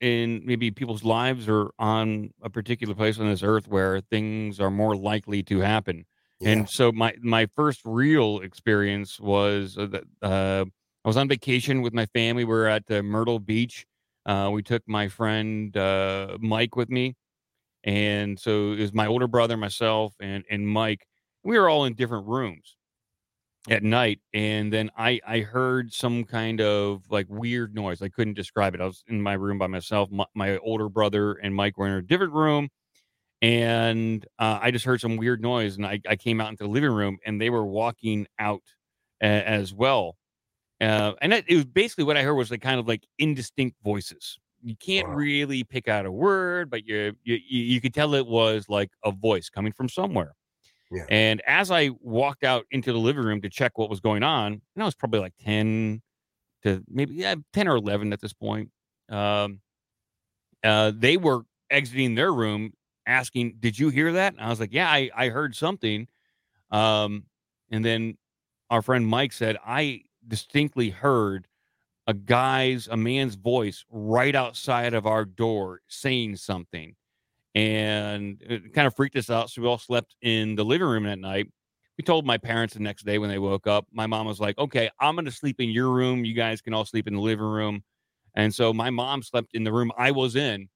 [0.00, 4.70] in maybe people's lives or on a particular place on this earth where things are
[4.70, 6.04] more likely to happen
[6.40, 6.50] Yeah.
[6.50, 10.64] And so my my first real experience was uh, that uh,
[11.04, 12.44] I was on vacation with my family.
[12.44, 13.86] We were at uh, Myrtle Beach.
[14.26, 17.16] Uh, we took my friend uh, Mike with me,
[17.84, 21.06] and so it was my older brother, myself, and and Mike.
[21.44, 22.76] We were all in different rooms
[23.70, 28.02] at night, and then I I heard some kind of like weird noise.
[28.02, 28.80] I couldn't describe it.
[28.80, 30.10] I was in my room by myself.
[30.10, 32.68] My, my older brother and Mike were in a different room
[33.42, 36.70] and uh, I just heard some weird noise, and I, I came out into the
[36.70, 38.62] living room, and they were walking out
[39.22, 40.16] a, as well.
[40.80, 43.76] Uh, and it, it was basically what I heard was like kind of like indistinct
[43.82, 44.38] voices.
[44.62, 45.14] You can't Wow.
[45.14, 49.12] really pick out a word, but you, you you could tell it was like a
[49.12, 50.34] voice coming from somewhere.
[50.90, 51.08] Yeah.
[51.08, 54.54] And as I walked out into the living room to check what was going on,
[54.74, 56.02] and I was probably like ten
[56.64, 58.70] to maybe yeah ten or eleven at this point.
[59.10, 59.62] Um,
[60.62, 62.72] uh, they were exiting their room
[63.06, 66.08] asking, "Did you hear that?" And I was like, "Yeah, I, I heard something."
[66.70, 67.26] Um,
[67.70, 68.18] and then
[68.70, 71.46] our friend Mike said, "I distinctly heard
[72.06, 76.94] a guy's, a man's voice right outside of our door saying something,"
[77.54, 79.50] and it kind of freaked us out.
[79.50, 81.46] So we all slept in the living room that night.
[81.98, 83.86] We told my parents the next day when they woke up.
[83.92, 86.24] My mom was like, "Okay, I'm going to sleep in your room.
[86.24, 87.84] You guys can all sleep in the living room."
[88.34, 90.68] And so my mom slept in the room I was in.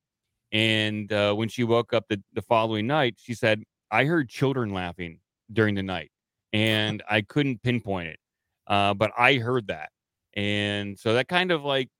[0.52, 4.72] And uh, when she woke up the, the following night, she said, I heard children
[4.72, 5.20] laughing
[5.52, 6.10] during the night
[6.52, 8.18] and I couldn't pinpoint it.
[8.68, 9.90] Uh, but I heard that.
[10.34, 11.90] And so that kind of like,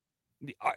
[0.62, 0.70] uh,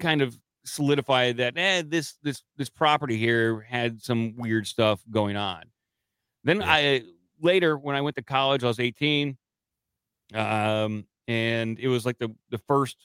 [0.00, 5.36] kind of solidified that eh, this this this property here had some weird stuff going
[5.36, 5.62] on.
[6.44, 6.72] Then Yeah.
[6.72, 7.02] I
[7.40, 9.36] later when I went to college, I was 18.
[10.34, 12.96] Um, and it was like the the first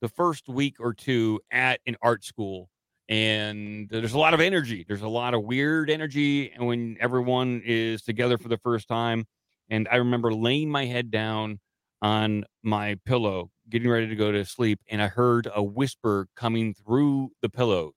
[0.00, 2.70] the first week or two at an art school
[3.08, 7.60] and there's a lot of energy there's a lot of weird energy and when everyone
[7.64, 9.26] is together for the first time
[9.68, 11.58] and i remember laying my head down
[12.02, 16.74] on my pillow getting ready to go to sleep and i heard a whisper coming
[16.74, 17.92] through the pillow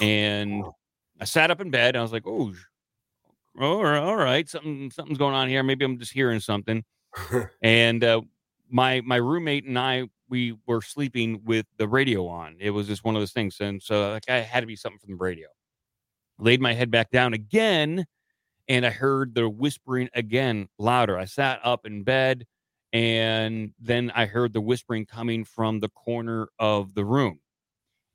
[0.00, 0.64] and
[1.20, 2.52] i sat up in bed and i was like oh
[3.60, 6.82] all right, all right something something's going on here maybe i'm just hearing something
[7.62, 8.20] and uh,
[8.70, 12.56] my my roommate and I we were sleeping with the radio on.
[12.60, 14.98] It was just one of those things, and so like I had to be something
[14.98, 15.48] from the radio.
[16.38, 18.06] laid my head back down again,
[18.68, 21.18] and I heard the whispering again louder.
[21.18, 22.46] I sat up in bed,
[22.92, 27.40] and then I heard the whispering coming from the corner of the room.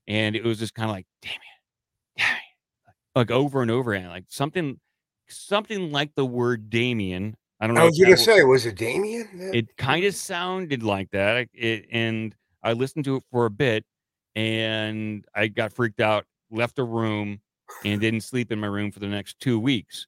[0.07, 3.93] And it was just kind of like, damn it, damn it, like over and over
[3.93, 4.79] again, like something,
[5.27, 7.35] something like the word Damien.
[7.59, 7.83] I don't know.
[7.83, 9.27] I was gonna that say, was it Damien?
[9.53, 11.47] it kind of sounded like that.
[11.53, 13.85] It, and I listened to it for a bit
[14.35, 17.39] and I got freaked out, left the room,
[17.83, 20.07] and didn't sleep in my room for the next two weeks.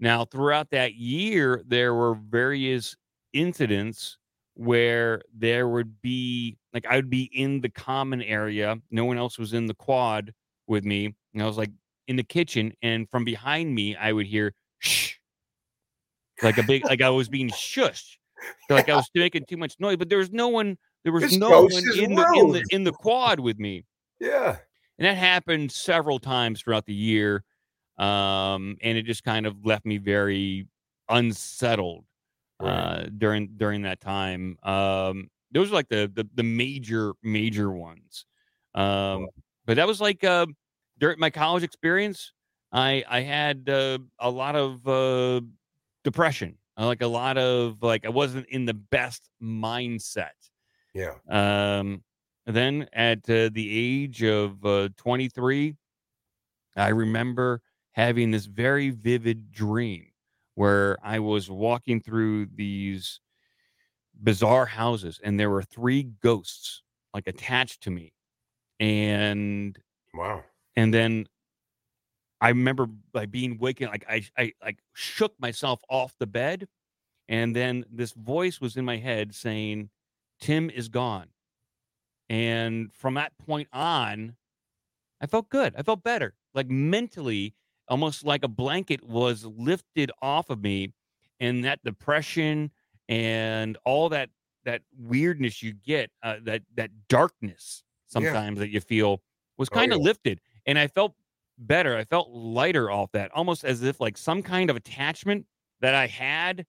[0.00, 2.96] Now, throughout that year, there were various
[3.38, 4.18] incidents
[4.54, 9.38] where there would be like I would be in the common area, no one else
[9.38, 10.32] was in the quad
[10.66, 11.70] with me, and I was like
[12.08, 15.14] in the kitchen, and from behind me, I would hear shh,
[16.42, 18.16] like a big, like I was being shushed,
[18.68, 21.36] like I was making too much noise, but there was no one, there was This
[21.36, 23.84] no one in the in the in the quad with me.
[24.20, 24.56] Yeah.
[24.98, 27.44] and that happened several times throughout the year
[27.98, 30.66] um and it just kind of left me very
[31.08, 32.04] unsettled
[32.60, 32.72] Right.
[32.72, 38.24] uh during during that time um those are like the the, the major major ones.
[38.74, 39.28] Um
[39.66, 40.46] but that was like uh
[40.98, 42.32] during my college experience
[42.72, 45.40] i i had uh, a lot of uh
[46.04, 46.58] depression.
[46.76, 50.30] Like a lot of like i wasn't in the best mindset.
[50.94, 51.14] Yeah.
[51.28, 52.02] um,
[52.46, 55.76] then at uh, the age of uh, 23,
[56.76, 57.60] I remember
[57.92, 60.06] having this very vivid dream
[60.58, 63.20] where I was walking through these
[64.20, 66.82] bizarre houses and there were three ghosts
[67.14, 68.12] like attached to me.
[68.80, 69.78] And
[70.14, 70.44] Wow.
[70.76, 71.26] and then
[72.40, 76.68] I remember like being waking like I I like shook myself off the bed
[77.28, 79.90] and then this voice was in my head saying
[80.40, 81.28] Tim is gone.
[82.28, 84.36] And from that point on
[85.20, 85.74] I felt good.
[85.76, 86.34] I felt better.
[86.54, 87.54] Like mentally
[87.88, 90.92] almost like a blanket was lifted off of me
[91.40, 92.70] and that depression
[93.08, 94.30] and all that
[94.64, 99.22] that weirdness you get uh, that that darkness sometimes that you feel
[99.56, 100.04] was Oh, kind of yeah.
[100.04, 101.14] lifted and i felt
[101.58, 105.46] better i felt lighter off that almost as if like some kind of attachment
[105.80, 106.66] that i had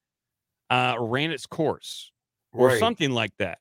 [0.69, 2.11] uh ran its course
[2.53, 2.79] or Right.
[2.79, 3.59] something like that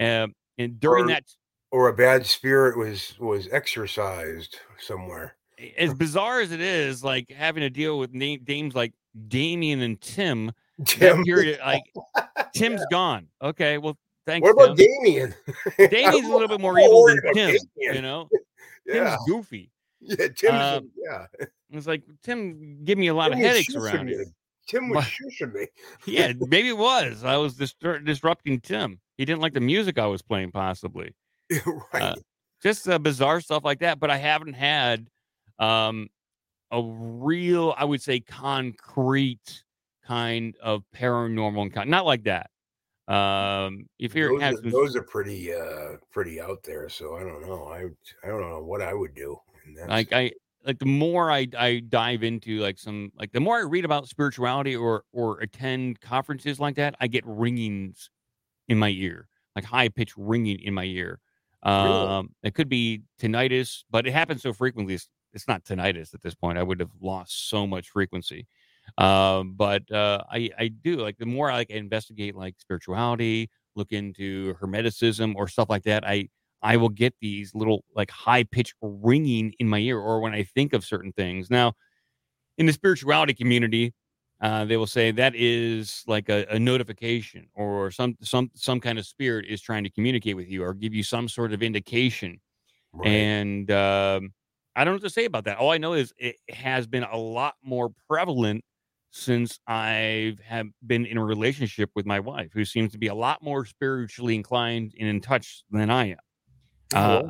[0.00, 1.24] um and during Or- that
[1.72, 5.36] Or a bad spirit was was exercised somewhere.
[5.76, 8.92] As bizarre as it is like having to deal with name, names like
[9.28, 10.52] damien and tim
[10.86, 11.24] Tim.
[11.24, 11.82] period like
[12.54, 13.96] tim's gone okay well
[14.26, 14.86] thanks What about Tim.
[15.02, 15.34] Damien?
[15.78, 17.94] Damien's a little bit more evil than Tim, Damien.
[17.96, 18.28] you know.
[18.86, 19.10] Yeah.
[19.16, 19.70] Tim's goofy.
[20.00, 20.28] Yeah.
[20.36, 21.26] Tim's Um, yeah.
[21.72, 24.12] It's like Tim give me a lot Tim of headaches around me.
[24.14, 24.24] here.
[24.68, 25.66] Tim was shushing me.
[26.06, 27.24] Yeah, maybe it was.
[27.24, 29.00] I was distur- disrupting Tim.
[29.18, 31.12] He didn't like the music I was playing, possibly.
[31.92, 32.02] right.
[32.02, 32.14] Uh,
[32.62, 33.98] Just uh, bizarre stuff like that.
[33.98, 35.08] But I haven't had
[35.60, 36.08] um,
[36.72, 39.62] a real, I would say, concrete
[40.04, 41.88] kind of paranormal encounter.
[41.90, 42.50] Not like that.
[43.06, 46.88] Um, if you're those, are, some- those are pretty uh pretty out there.
[46.88, 47.64] So I don't know.
[47.64, 47.86] I
[48.24, 49.36] I don't know what I would do.
[49.88, 50.32] like I
[50.64, 54.08] like the more I I dive into like some like the more I read about
[54.08, 58.10] spirituality or or attend conferences like that, I get ringings
[58.68, 61.18] in my ear, like high pitched ringing in my ear.
[61.64, 61.88] Really?
[61.88, 64.94] Um, it could be tinnitus, but it happens so frequently.
[64.94, 66.58] It's, it's not tinnitus at this point.
[66.58, 68.46] I would have lost so much frequency.
[68.98, 73.92] Um, but uh, I I do like the more I like investigate like spirituality, look
[73.92, 76.06] into hermeticism or stuff like that.
[76.06, 76.28] I
[76.62, 80.42] I will get these little like high pitched ringing in my ear, or when I
[80.42, 81.50] think of certain things.
[81.50, 81.74] Now,
[82.58, 83.94] in the spirituality community,
[84.40, 88.98] uh, they will say that is like a, a notification, or some some some kind
[88.98, 92.40] of spirit is trying to communicate with you, or give you some sort of indication.
[92.92, 93.08] Right.
[93.08, 94.32] And um,
[94.76, 95.58] I don't know what to say about that.
[95.58, 98.64] All I know is it has been a lot more prevalent
[99.10, 103.14] since I have been in a relationship with my wife, who seems to be a
[103.14, 106.18] lot more spiritually inclined and in touch than I am.
[106.94, 107.22] Uh,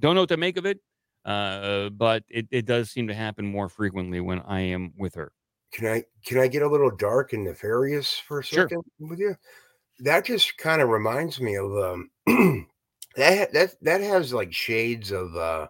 [0.00, 0.80] don't know what to make of it,
[1.24, 5.32] uh, but it, it does seem to happen more frequently when I am with her.
[5.72, 8.66] Can I can I get a little dark and nefarious for a Sure.
[8.66, 9.34] second with you?
[10.00, 12.10] That just kind of reminds me of um
[13.16, 15.68] that that that has like shades of uh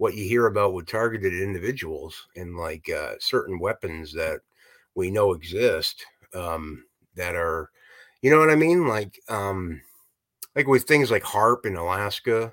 [0.00, 4.40] what you hear about with targeted individuals and like uh certain weapons that
[4.94, 6.82] we know exist um
[7.16, 7.70] that are
[8.22, 9.78] you know what I mean like um
[10.56, 12.50] like with things like HAARP in Alaska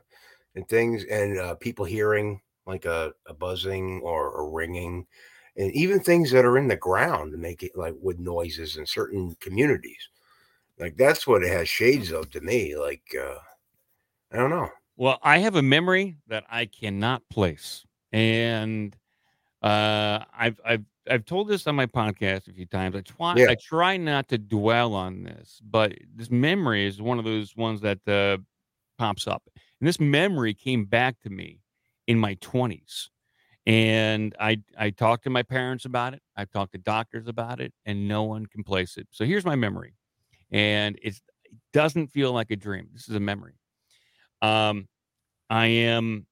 [0.56, 5.08] and things and uh people hearing like a, a buzzing or a ringing
[5.56, 9.38] and even things that are in the ground make it like with noises in certain
[9.40, 10.10] communities.
[10.78, 12.76] Like that's what it has shades of to me.
[12.76, 13.38] Like uh
[14.34, 14.68] I don't know.
[14.98, 17.86] Well, I have a memory that I cannot place.
[18.12, 18.96] And
[19.64, 22.96] Uh, I've I've I've told this on my podcast a few times.
[22.96, 23.50] I try Yeah.
[23.52, 27.82] I try not to dwell on this, but this memory is one of those ones
[27.82, 28.38] that uh,
[28.98, 29.44] pops up.
[29.82, 31.62] And this memory came back to me
[32.08, 33.12] in my twenties,
[33.66, 36.22] and I I talked to my parents about it.
[36.38, 39.08] I've talked to doctors about it, and no one can place it.
[39.12, 39.96] So here's my memory,
[40.52, 41.22] and it
[41.74, 42.90] doesn't feel like a dream.
[42.94, 43.56] This is a memory.
[44.42, 44.88] Um,
[45.50, 46.26] I am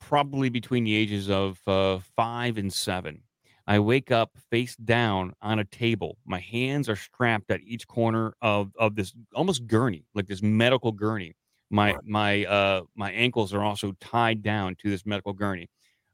[0.00, 3.22] probably between the ages of uh, five and seven.
[3.66, 6.18] I wake up face down on a table.
[6.26, 10.92] My hands are strapped at each corner of of this almost gurney, like this medical
[10.92, 11.34] gurney.
[11.70, 15.68] My my uh my ankles are also tied down to this medical gurney.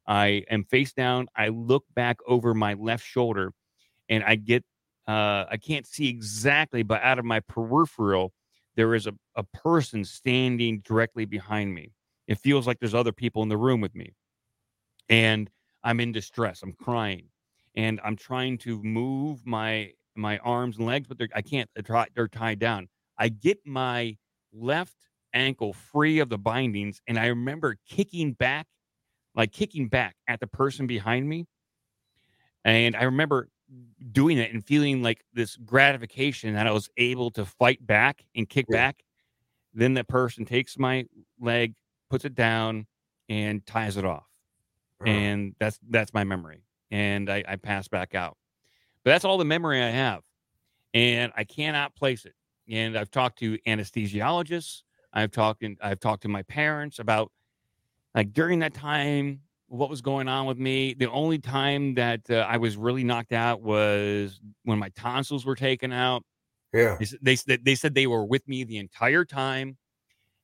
[0.06, 1.26] I am face down.
[1.36, 3.52] I look back over my left shoulder,
[4.08, 4.64] and I get
[5.08, 8.32] uh I can't see exactly, but out of my peripheral,
[8.76, 11.92] there is a, a person standing directly behind me.
[12.26, 14.14] It feels like there's other people in the room with me.
[15.08, 15.50] And
[15.82, 16.62] I'm in distress.
[16.62, 17.28] I'm crying.
[17.74, 21.68] And I'm trying to move my my arms and legs, but they're, I can't.
[21.74, 22.88] They're, they're tied down.
[23.18, 24.16] I get my
[24.52, 24.96] left
[25.32, 28.66] ankle free of the bindings, and I remember kicking back,
[29.34, 31.46] like kicking back at the person behind me.
[32.64, 33.48] And I remember
[34.12, 38.48] doing it and feeling like this gratification that I was able to fight back and
[38.48, 38.78] kick Yeah.
[38.78, 39.04] back.
[39.72, 41.06] Then that person takes my
[41.40, 41.74] leg,
[42.08, 42.86] puts it down,
[43.28, 44.26] and ties it off.
[45.06, 46.64] And that's that's my memory.
[46.90, 48.36] And I, I pass back out.
[49.04, 50.22] But that's all the memory I have.
[50.92, 52.34] And I cannot place it.
[52.68, 54.82] And I've talked to anesthesiologists.
[55.12, 57.32] I've talked and I've talked to my parents about
[58.14, 59.40] like during that time
[59.70, 60.94] what was going on with me.
[60.94, 65.54] The only time that uh, I was really knocked out was when my tonsils were
[65.54, 66.24] taken out.
[66.74, 66.98] yeah.
[67.22, 69.78] They, they, they said they were with me the entire time.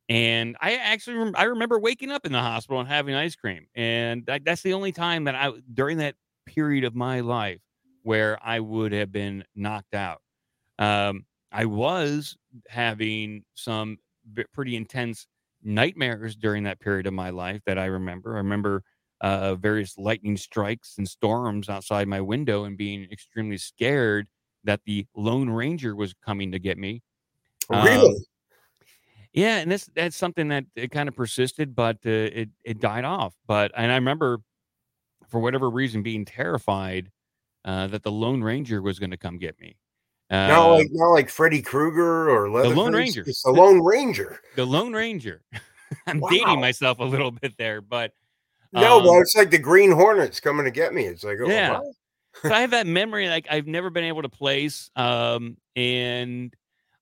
[0.09, 3.67] And I actually rem- I remember waking up in the hospital and having ice cream.
[3.75, 6.15] And that, that's the only time that I during that
[6.47, 7.61] period of my life
[8.05, 10.23] where I would have been knocked out.
[10.79, 12.37] Um, I was
[12.69, 13.99] having some
[14.53, 15.27] pretty intense
[15.65, 18.35] nightmares during that period of my life that I remember.
[18.35, 18.85] I remember
[19.21, 24.29] uh, various lightning strikes and storms outside my window and being extremely scared
[24.65, 27.03] that the Lone Ranger was coming to get me.
[27.71, 28.27] Um, Really?
[29.33, 33.05] Yeah, and this that's something that it kind of persisted, but uh, it it died
[33.05, 33.35] off.
[33.47, 34.39] But and I remember,
[35.29, 37.11] for whatever reason, being terrified
[37.67, 39.77] uh, that the Lone Ranger was going to come get me.
[40.31, 42.77] Uh, not like not like Freddy Krueger or Leatherface.
[42.79, 43.25] Lone Ranger.
[43.27, 44.41] It's the Lone Ranger.
[44.57, 45.43] the Lone Ranger.
[46.07, 46.31] I'm Wow.
[46.31, 48.13] dating myself a little bit there, but
[48.73, 51.05] No, um, but it's like the Green Hornets coming to get me.
[51.07, 51.73] It's like, oh, Yeah.
[51.79, 51.83] what?
[52.43, 54.91] so I have that memory like I've never been able to place.
[54.97, 56.55] Um, and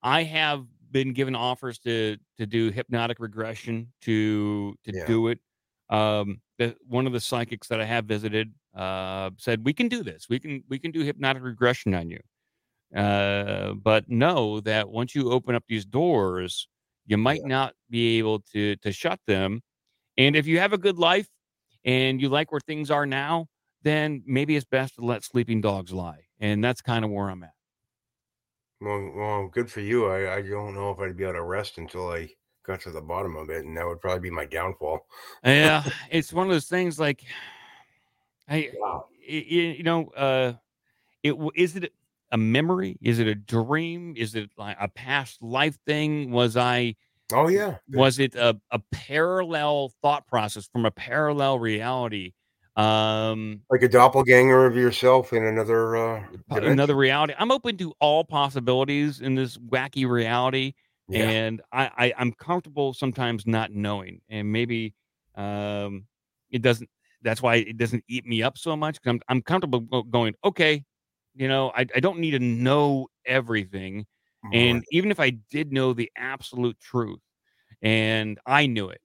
[0.02, 5.06] I have been given offers to to do hypnotic regression to to Yeah.
[5.06, 5.40] do it.
[5.90, 10.02] Um, the, one of the psychics that I have visited uh, said we can do
[10.02, 10.28] this.
[10.28, 12.20] We can we can do hypnotic regression on you.
[12.96, 16.68] Uh, but know that once you open up these doors,
[17.06, 19.62] you might not be able to to shut them.
[20.16, 21.26] And if you have a good life
[21.84, 23.46] and you like where things are now,
[23.82, 26.26] then maybe it's best to let sleeping dogs lie.
[26.40, 27.52] And that's kind of where I'm at.
[28.80, 30.06] Well, well, good for you.
[30.06, 32.28] I, I don't know if I'd be able to rest until I
[32.64, 35.06] got to the bottom of it, and that would probably be my downfall.
[35.44, 37.24] Yeah, it's one of those things like,
[38.48, 39.08] I, Wow.
[39.28, 40.54] i- i- you know, uh,
[41.22, 41.92] it w- it
[42.32, 42.98] a memory?
[43.02, 44.14] Is it a dream?
[44.16, 46.30] Is it like a past life thing?
[46.30, 46.96] Was I
[47.32, 47.76] Oh yeah.
[47.88, 52.32] was it a, a parallel thought process from a parallel reality?
[52.76, 56.72] Um, like a doppelganger of yourself in another uh dimension?
[56.72, 57.34] another reality.
[57.38, 60.74] I'm open to all possibilities in this wacky reality.
[61.08, 61.28] yeah.
[61.28, 64.94] and I, I I'm comfortable sometimes not knowing, and maybe
[65.36, 66.06] um
[66.50, 66.90] it doesn't.
[67.22, 70.34] That's why it doesn't eat me up so much because I'm I'm comfortable going.
[70.44, 70.84] Okay,
[71.34, 74.04] you know, I I don't need to know everything,
[74.52, 77.20] and even if I did know the absolute truth,
[77.82, 79.00] and I knew it,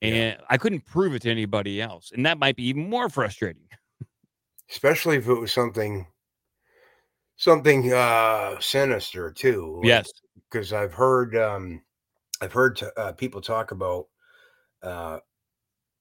[0.00, 0.08] Yeah.
[0.08, 3.68] and I couldn't prove it to anybody else, and that might be even more frustrating.
[4.70, 6.06] especially if it was something
[7.36, 9.76] something uh sinister too.
[9.76, 10.10] like- yes,
[10.50, 11.82] because I've heard um,
[12.40, 14.08] I've heard t- uh, people talk about
[14.82, 15.18] uh,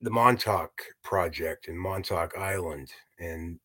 [0.01, 0.71] the Montauk
[1.03, 3.59] project in Montauk Island, and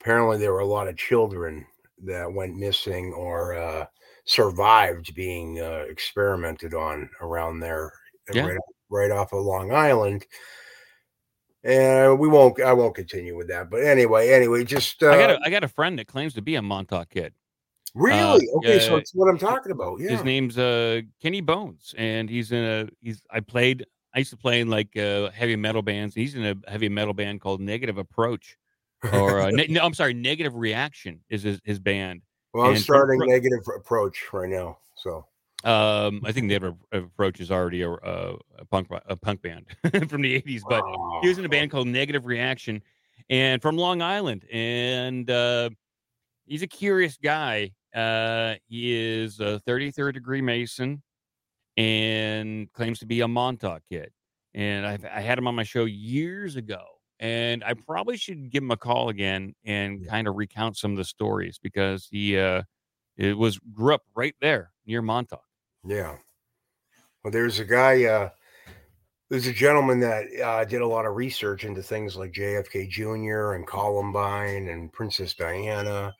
[0.00, 1.66] apparently there were a lot of children
[2.04, 3.86] that went missing or uh,
[4.30, 7.92] survived being uh, experimented on around there,
[8.30, 8.46] uh, Yeah.
[8.46, 8.58] right,
[8.88, 10.24] right off of Long Island.
[11.64, 12.58] And we won't.
[12.60, 13.68] I won't continue with that.
[13.68, 16.42] But anyway, anyway, just uh, I got a, I got a friend that claims to
[16.42, 17.34] be a Montauk kid.
[17.94, 18.78] really okay.
[18.78, 20.00] so uh, it's what I'm talking about.
[20.00, 20.10] Yeah.
[20.12, 24.38] His name's uh Kenny Bones, and he's in a he's I played I used to
[24.38, 26.14] play in like uh heavy metal bands.
[26.14, 28.56] He's in a heavy metal band called Negative Approach,
[29.12, 32.22] or uh, ne- no, I'm sorry, Negative Reaction is his, his band.
[32.52, 34.78] Well, I'm and starting from- negative approach right now.
[34.96, 35.26] So
[35.64, 39.66] Um, I think Negative Approach is already a, a, a punk a punk band
[40.10, 40.82] from the '80s, but
[41.22, 42.82] he was in a band called Negative Reaction,
[43.28, 45.70] and from Long Island, and uh,
[46.46, 47.72] he's a curious guy.
[47.94, 51.02] Uh, he is a 33rd degree Mason,
[51.76, 54.10] and claims to be a Montauk kid.
[54.54, 56.82] And I've, I had him on my show years ago,
[57.20, 60.96] and I probably should give him a call again and kind of recount some of
[60.96, 62.62] the stories because he uh,
[63.16, 65.44] it was grew up right there near Montauk.
[65.86, 66.16] Yeah.
[67.22, 68.30] Well, there's a guy, uh,
[69.28, 73.52] there's a gentleman that uh, did a lot of research into things like JFK Jr.
[73.52, 76.14] and Columbine and Princess Diana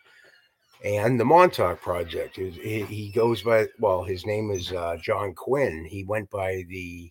[0.85, 2.37] and the Montauk Project.
[2.37, 5.87] He, he- goes by, well, his name is uh, John Quinn.
[5.87, 7.11] He went by the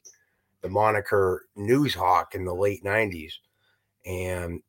[0.61, 3.31] the moniker News Hawk in the late 90s.
[4.05, 4.61] And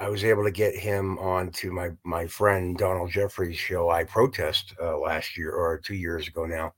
[0.00, 4.04] I was able to get him on to my, my friend Donald Jeffries' show, I
[4.04, 6.72] Protest, uh, last year or two years ago now.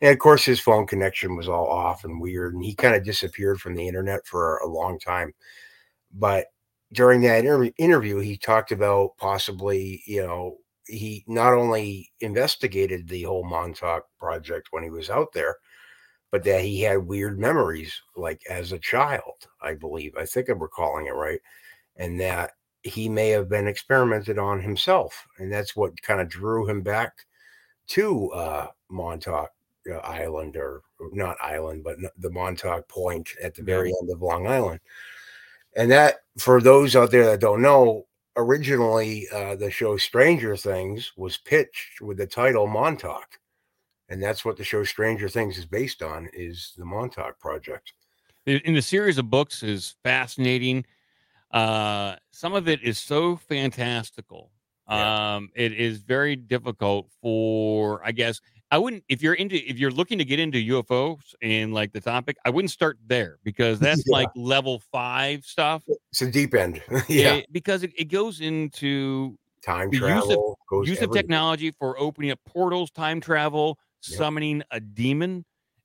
[0.00, 3.04] And of course, his phone connection was all off and weird, and he kind of
[3.04, 5.32] disappeared from the internet for a long time.
[6.12, 6.46] But
[6.92, 13.22] during that inter- interview, he talked about possibly, you know, he not only investigated the
[13.22, 15.56] whole Montauk project when he was out there,
[16.32, 20.16] but that he had weird memories, like as a child, I believe.
[20.16, 21.40] I think I'm recalling it right.
[21.96, 22.52] And that
[22.82, 25.26] he may have been experimented on himself.
[25.38, 27.12] And that's what kind of drew him back
[27.88, 29.50] to uh, Montauk
[29.90, 34.46] uh, Island, or not island, but the Montauk Point at the very end of Long
[34.46, 34.80] Island.
[35.76, 38.06] And that, for those out there that don't know,
[38.36, 43.38] originally uh, the show Stranger Things was pitched with the title Montauk.
[44.12, 47.94] And that's what the show Stranger Things is based on, is the Montauk Project.
[48.44, 50.84] in the series of books is fascinating.
[51.50, 54.50] Uh, some of it is so fantastical.
[54.86, 55.36] Yeah.
[55.36, 58.38] Um, it is very difficult for, I guess,
[58.70, 62.00] I wouldn't if you're into if you're looking to get into UFOs and like the
[62.00, 64.12] topic, I wouldn't start there because that's Yeah.
[64.12, 65.84] like level five stuff.
[66.10, 66.82] It's a deep end.
[67.08, 67.28] yeah.
[67.36, 71.98] Eh, because it, it goes into Time the use of- travel use of technology for
[71.98, 73.78] opening up portals, time travel.
[74.02, 75.44] Summoning a demon,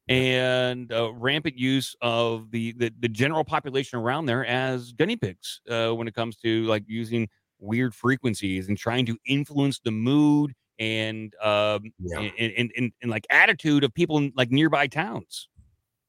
[0.10, 5.62] and uh, rampant use of the, the the general population around there as guinea pigs
[5.70, 7.28] uh, when it comes to like using
[7.60, 12.20] weird frequencies and trying to influence the mood and um Yeah.
[12.20, 15.50] and, and, and, and like attitude of people in like nearby towns.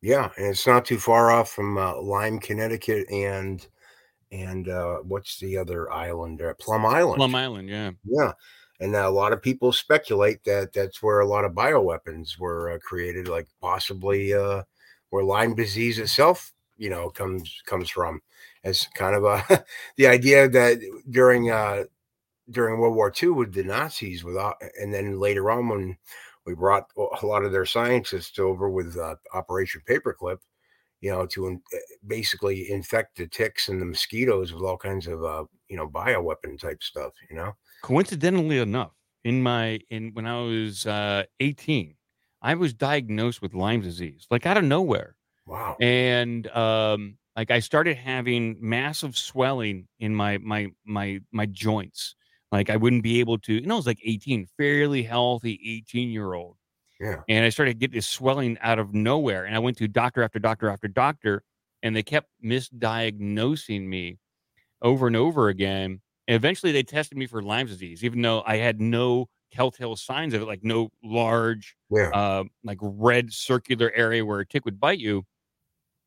[0.00, 3.66] Yeah, and it's not too far off from uh, Lyme, Connecticut, and
[4.30, 6.40] and uh, what's the other island?
[6.40, 7.16] Uh, Plum Island.
[7.16, 7.90] Plum Island, yeah.
[8.04, 8.32] Yeah,
[8.80, 12.78] and a lot of people speculate that that's where a lot of bioweapons were uh,
[12.78, 14.62] created, like possibly uh,
[15.10, 18.20] where Lyme disease itself, you know, comes comes from.
[18.64, 19.64] As kind of a
[19.96, 20.78] the idea that
[21.10, 21.84] during uh,
[22.50, 25.96] during World War II with the Nazis, without, and then later on when
[26.46, 30.38] we brought a lot of their scientists over with uh, Operation Paperclip,
[31.00, 35.06] you know, to in, eh, basically infect the ticks and the mosquitoes with all kinds
[35.06, 37.54] of uh, you know bioweapon type stuff, you know.
[37.82, 38.92] Coincidentally enough
[39.24, 41.94] in my in when i was uh 18
[42.42, 45.14] i was diagnosed with lyme disease like out of nowhere
[45.46, 45.76] Wow.
[45.80, 52.14] and um like i started having massive swelling in my my my my joints
[52.52, 56.34] like i wouldn't be able to and i was like 18 fairly healthy 18 year
[56.34, 56.56] old
[57.00, 57.22] Yeah.
[57.28, 59.44] and I started getting this swelling out of nowhere.
[59.46, 61.42] And I went to doctor after doctor after doctor,
[61.82, 64.18] and they kept misdiagnosing me
[64.82, 66.00] over and over again.
[66.28, 70.34] And eventually, they tested me for Lyme disease, even though I had no telltale signs
[70.34, 72.10] of it, like no large, Yeah.
[72.10, 75.24] uh, like red circular area where a tick would bite you.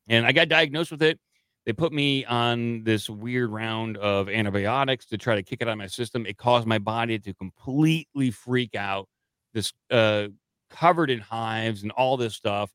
[0.08, 1.18] And I got diagnosed with it.
[1.66, 5.72] They put me on this weird round of antibiotics to try to kick it out
[5.72, 6.24] of my system.
[6.24, 9.08] It caused my body to completely freak out.
[9.54, 10.28] This uh,
[10.70, 12.70] covered in hives and all this stuff.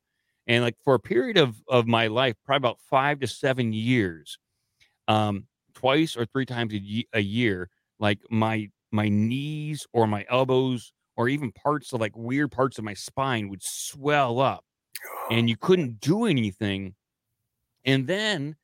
[0.46, 4.38] And like for a period of of my life, probably about five to seven years,
[5.06, 5.46] um,
[5.78, 10.92] twice or three times a, ye- a year, like my my knees or my elbows
[11.16, 14.64] or even parts of like weird parts of my spine would swell up,
[15.30, 16.94] and you couldn't do anything.
[17.84, 18.56] And then,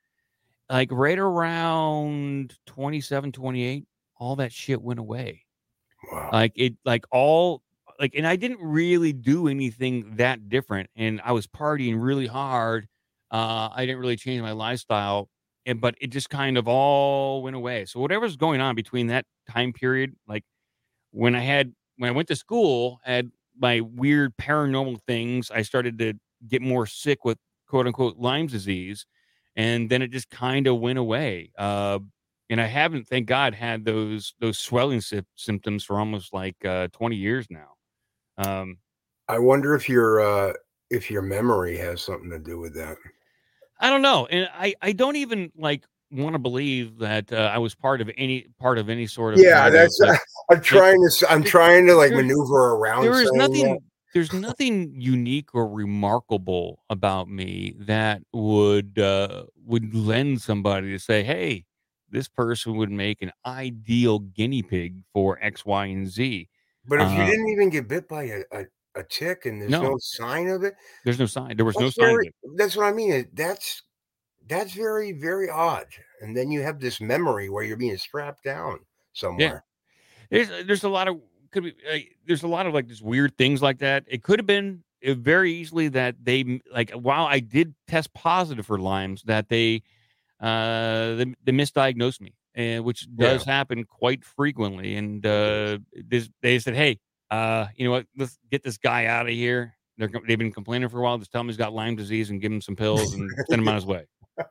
[0.71, 3.87] like right around 27, 28,
[4.19, 5.43] all that shit went away
[6.13, 6.31] Wow.
[6.33, 7.63] like it like all
[7.99, 12.87] like and i didn't really do anything that different and i was partying really hard
[13.31, 15.29] uh i didn't really change my lifestyle
[15.67, 19.25] and but it just kind of all went away so whatever's going on between that
[19.51, 20.45] time period like
[21.11, 25.63] when i had when i went to school I had my weird paranormal things i
[25.63, 26.15] started to
[26.49, 27.39] get more sick with
[27.69, 29.07] quote unquote lyme disease
[29.57, 31.99] and then it just kind of went away uh
[32.51, 36.89] and I haven't, thank God, had those those swelling sy- symptoms for almost like uh,
[36.93, 37.71] 20 years now.
[38.37, 38.79] Um,
[39.29, 40.53] I wonder if your uh,
[40.91, 42.97] if your memory has something to do with that.
[43.85, 47.59] I don't know, and I I don't even like want to believe that uh, I
[47.59, 49.99] was part of any part of any sort of Yeah, that's.
[50.01, 50.19] like,
[50.51, 51.27] I'm trying to.
[51.29, 53.03] I'm trying to like maneuver around.
[53.03, 53.81] there is nothing that.
[54.15, 61.23] there's nothing unique or remarkable about me that would uh would lend somebody to say
[61.23, 61.67] hey
[62.09, 66.49] this person would make an ideal guinea pig for x y and z
[66.87, 68.65] But if you uh, didn't even get bit by a, a,
[68.95, 69.83] a tick and there's no.
[69.83, 69.97] No.
[69.99, 70.75] sign of it,
[71.05, 72.35] there's no sign there was no that's sign of very, it.
[72.57, 73.29] that's what I mean.
[73.35, 73.83] That's
[74.49, 75.87] that's very very odd.
[76.21, 78.81] And then you have this memory where you're being strapped down
[79.13, 79.65] somewhere.
[80.31, 80.45] Yeah.
[80.45, 81.21] there's there's a lot of
[81.55, 84.39] could be uh, there's a lot of like just weird things like that it could
[84.39, 89.23] have been uh, very easily that they like while i did test positive for lyme's
[89.23, 89.81] that they
[90.41, 96.59] uh they, they misdiagnosed me and which does happen quite frequently and uh this, they
[96.59, 96.99] said hey
[97.35, 100.89] uh you know what let's get this guy out of here They're, they've been complaining
[100.89, 103.15] for a while just tell him he's got lyme disease and give him some pills
[103.15, 104.07] and send him on his way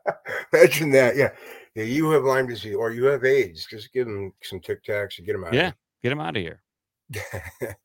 [0.53, 1.17] Imagine that.
[1.17, 1.31] Yeah.
[1.75, 1.83] yeah.
[1.83, 3.67] You have Lyme disease or you have AIDS.
[3.69, 5.53] Just give him some Tic Tacs and get him out.
[5.53, 5.73] yeah
[6.03, 6.61] get him out of here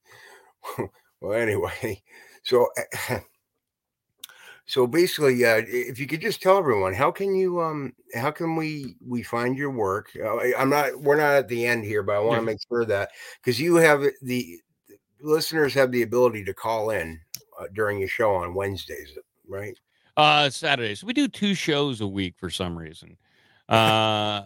[1.21, 2.03] well, anyway,
[2.43, 2.69] so
[4.67, 8.57] so basically, uh, if you could just tell everyone, how can you um, how can
[8.57, 10.11] we we find your work?
[10.23, 12.85] Uh, I'm not, we're not at the end here, but I want to make sure
[12.87, 13.11] that
[13.43, 14.59] because you have the
[15.21, 17.21] listeners have the ability to call in
[17.59, 19.17] uh, during your show on Wednesdays,
[19.49, 19.79] right?
[20.17, 21.05] Uh, Saturdays.
[21.05, 23.17] We do two shows a week for some reason.
[23.69, 24.43] Uh,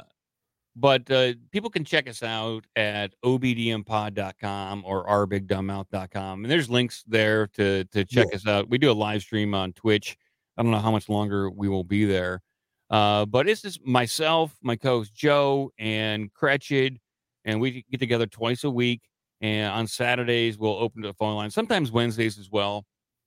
[0.74, 6.44] but uh, people can check us out at obdmpod.com or ourbigdumbmouth.com.
[6.44, 8.68] And there's links there to to check us out.
[8.68, 10.16] We do a live stream on Twitch.
[10.56, 12.42] I don't know how much longer we will be there.
[12.90, 16.98] Uh, but it's just myself, my co-host Joe, and Cretchid,
[17.44, 19.00] and we get together twice a week.
[19.42, 21.50] And on Saturdays, we'll open to the phone line.
[21.50, 22.84] Sometimes Wednesdays as well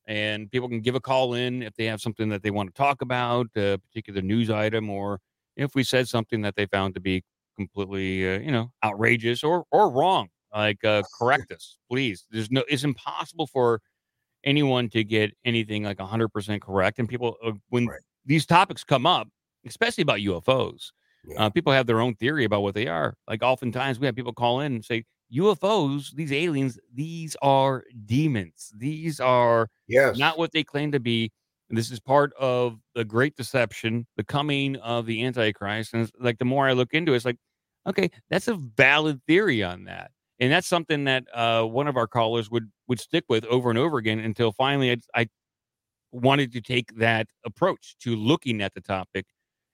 [0.08, 2.74] and people can give a call in if they have something that they want to
[2.78, 5.20] talk about, a particular news item, or
[5.56, 7.24] if we said something that they found to be
[7.58, 10.28] completely, uh, you know, outrageous or or wrong.
[10.54, 12.26] Like, uh, correct us, please.
[12.30, 12.64] There's no.
[12.70, 13.82] It's impossible for
[14.44, 17.00] anyone to get anything like 100% correct.
[17.00, 18.00] And people, uh, when Right.
[18.26, 19.28] these topics come up,
[19.66, 20.92] especially about UFOs,
[21.28, 21.46] Yeah.
[21.46, 23.18] uh, people have their own theory about what they are.
[23.28, 25.04] Like, oftentimes we have people call in and say,
[25.34, 28.72] UFOs, these aliens, these are demons.
[28.78, 30.18] These are yes.
[30.18, 31.32] not what they claim to be.
[31.70, 35.94] And this is part of the great deception, the coming of the Antichrist.
[35.94, 37.38] And it's like the more I look into it, it's like,
[37.88, 40.12] okay, that's a valid theory on that.
[40.40, 43.80] And that's something that uh, one of our callers would would stick with over and
[43.80, 45.28] over again until finally I, I
[46.12, 49.26] wanted to take that approach to looking at the topic.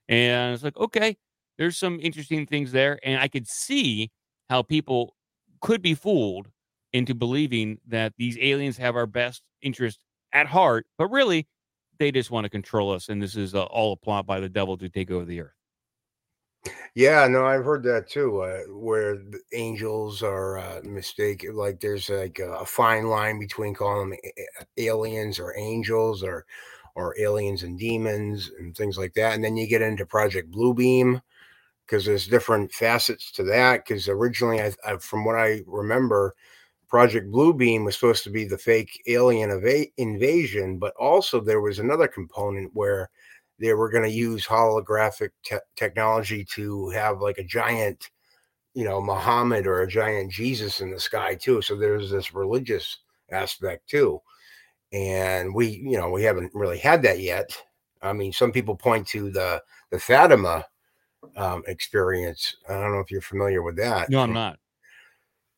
[0.07, 1.17] And it's like, okay,
[1.57, 2.99] there's some interesting things there.
[3.03, 4.11] And I could see
[4.49, 5.15] how people
[5.61, 6.49] could be fooled
[6.93, 9.99] into believing that these aliens have our best interest
[10.33, 11.47] at heart, but really
[11.99, 13.09] they just want to control us.
[13.09, 15.53] And this is uh, all a plot by the devil to take over the earth.
[16.93, 18.41] Yeah, no, I've heard that too.
[18.41, 19.17] Uh, where
[19.53, 24.19] angels are uh, mistake, like there's like a, a fine line between calling them
[24.77, 26.45] aliens or angels or
[26.95, 29.33] or aliens and demons and things like that.
[29.33, 31.21] And then you get into Project Bluebeam
[31.85, 33.85] because there's different facets to that.
[33.85, 36.35] Because originally, I, I, from what I remember,
[36.87, 39.49] Project Bluebeam was supposed to be the fake alien
[39.97, 43.09] invasion, but also there was another component where
[43.59, 48.09] they were going to use holographic te- technology to have like a giant,
[48.73, 51.61] you know, Muhammad or a giant Jesus in the sky too.
[51.61, 52.97] So there's this religious
[53.31, 54.19] aspect too.
[54.91, 57.55] And we, you know, we haven't really had that yet.
[58.01, 59.61] I mean, some people point to the
[59.91, 60.65] the Fatima
[61.35, 62.55] um, experience.
[62.69, 64.09] I don't know if you're familiar with that.
[64.09, 64.59] No, I'm not.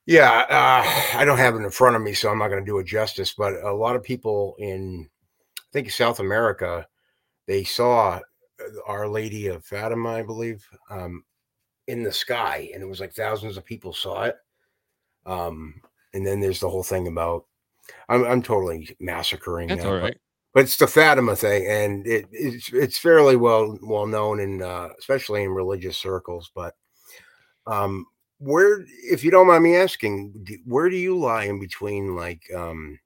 [0.06, 2.66] Yeah, uh, I don't have it in front of me, so I'm not going to
[2.66, 3.34] do it justice.
[3.34, 5.10] But a lot of people in,
[5.60, 6.88] I think South America,
[7.48, 8.20] they saw uh,
[8.88, 11.24] Our Lady of Fatima, I believe, um,
[11.88, 14.36] in the sky, and it was like thousands of people saw it.
[15.26, 15.82] Um,
[16.14, 17.46] and then there's the whole thing about,
[18.08, 19.70] I'm, I'm totally massacring.
[19.70, 20.18] That's that, all right.
[20.54, 24.90] But it's the Fatima thing, and it, it's it's fairly well well known in uh,
[25.00, 26.52] especially in religious circles.
[26.54, 26.76] But
[27.66, 28.06] um,
[28.38, 32.16] where, if you don't mind me asking, where do you lie in between?
[32.16, 33.00] Like, um,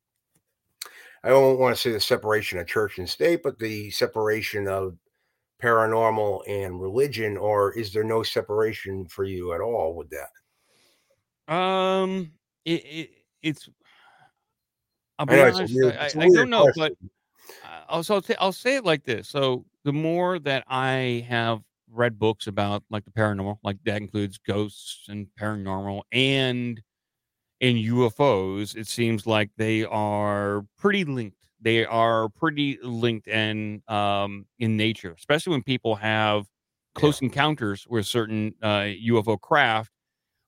[1.24, 4.98] I don't want to say the separation of church and state, but the separation of
[5.62, 11.54] paranormal and religion, or is there no separation for you at all with that?
[11.54, 12.32] Um,
[12.66, 13.10] it, it
[13.42, 13.70] it's.
[15.20, 15.76] I'll I be know it's honest.
[15.84, 17.10] I, it's a I don't know, but question.
[17.64, 19.28] Uh, I'll, so I'll, say- I'll say it like this.
[19.28, 24.38] So the more that I have read books about like the paranormal, like that includes
[24.38, 26.82] ghosts and paranormal and
[27.60, 31.38] in UFOs, it seems like they are pretty linked.
[31.60, 36.46] They are pretty linked and um, in nature, especially when people have
[36.94, 39.92] close encounters with certain uh, UFO craft.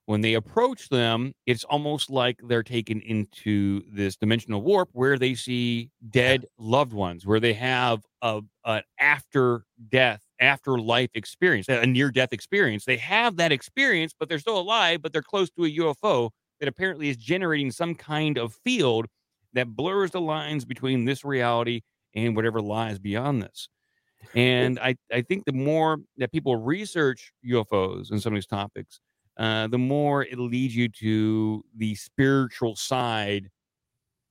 [0.10, 5.36] When they approach them, it's almost like they're taken into this dimensional warp where they
[5.36, 12.10] see dead loved ones, where they have a an after death, afterlife experience, a near
[12.10, 12.86] death experience.
[12.86, 16.68] They have that experience, but they're still alive, but they're close to a UFO that
[16.68, 19.06] apparently is generating some kind of field
[19.54, 21.82] that blurs the lines between this reality
[22.16, 23.70] and whatever lies beyond this.
[24.36, 29.00] And I, I think the more that people research UFOs and some of these topics,
[29.40, 33.50] uh, the more it leads you to the spiritual side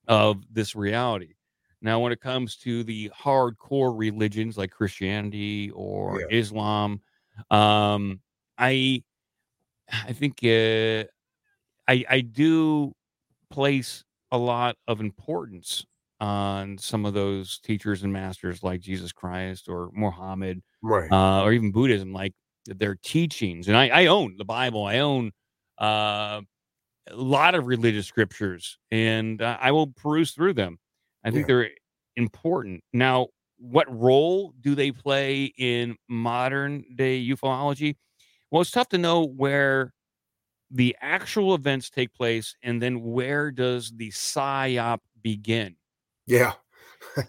[0.08, 1.34] of this reality.
[1.82, 6.26] Now, when it comes to the hardcore religions like Christianity or Yeah.
[6.30, 7.00] Islam,
[7.50, 8.20] um,
[8.58, 9.02] I
[9.92, 11.04] I think uh,
[11.88, 12.94] I I do
[13.50, 15.84] place a lot of importance
[16.20, 21.10] on some of those teachers and masters like Jesus Christ or Muhammad Right.
[21.12, 22.34] uh, or even Buddhism, like
[22.74, 23.68] their teachings.
[23.68, 24.84] And I, I own the Bible.
[24.84, 25.32] I own
[25.80, 26.40] uh,
[27.10, 30.78] a lot of religious scriptures, and uh, I will peruse through them.
[31.24, 31.54] I think Yeah.
[31.54, 31.70] they're
[32.16, 32.82] important.
[32.92, 37.96] Now, what role do they play in modern day ufology?
[38.50, 39.92] Well, it's tough to know where
[40.70, 45.76] the actual events take place, and then where does the psyop begin?
[46.26, 46.52] yeah.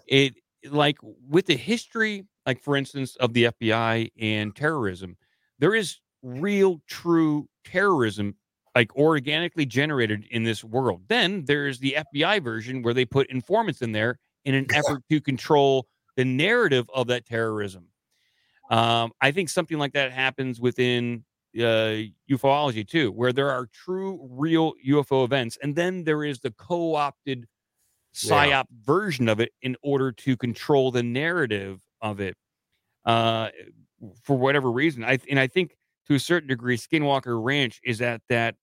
[0.08, 0.34] it
[0.70, 5.16] like with the history like for instance of the FBI and terrorism
[5.60, 8.34] there is real true terrorism
[8.74, 13.82] like organically generated in this world then there's the FBI version where they put informants
[13.82, 15.86] in there in an effort to control
[16.16, 17.86] the narrative of that terrorism
[18.70, 21.24] um, I think something like that happens within
[21.58, 26.52] uh, ufology too, where there are true, real UFO events, and then there is the
[26.52, 27.48] co-opted
[28.14, 28.62] psyop Yeah.
[28.84, 32.36] version of it in order to control the narrative of it.
[33.04, 33.48] Uh,
[34.22, 35.76] for whatever reason, I and I think
[36.06, 38.56] to a certain degree, Skinwalker Ranch is at that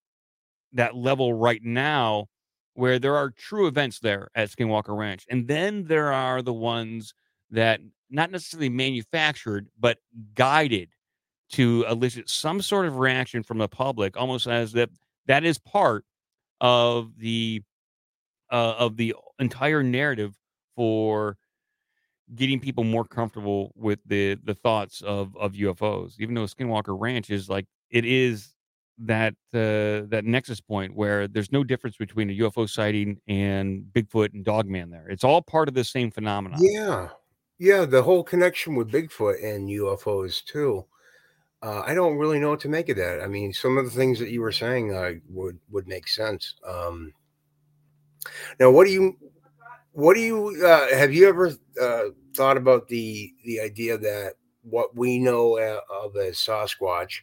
[0.73, 2.27] that level right now,
[2.73, 7.13] where there are true events there at Skinwalker Ranch, and then there are the ones
[7.51, 7.79] that
[8.09, 9.97] not necessarily manufactured but
[10.33, 10.89] guided
[11.49, 14.89] to elicit some sort of reaction from the public, almost as that
[15.27, 16.03] that is part
[16.61, 17.61] of the
[18.51, 20.35] uh, of the entire narrative
[20.75, 21.37] for
[22.35, 26.15] getting people more comfortable with the the thoughts of of UFOs.
[26.19, 28.53] Even though Skinwalker Ranch is like it is
[28.99, 34.33] that uh, that nexus point where there's no difference between a UFO sighting and Bigfoot
[34.33, 34.89] and Dogman.
[34.89, 36.59] There, it's all part of the same phenomenon.
[36.61, 37.09] Yeah.
[37.59, 37.85] Yeah.
[37.85, 40.85] The whole connection with Bigfoot and UFOs, too.
[41.61, 43.21] Uh, I don't really know what to make of that.
[43.21, 46.55] I mean, some of the things that you were saying uh, would would make sense.
[46.67, 47.13] Um,
[48.59, 49.17] now, what do you
[49.97, 52.03] what do you uh, have you ever uh,
[52.35, 57.21] thought about the the idea that what we know uh, of as Sasquatch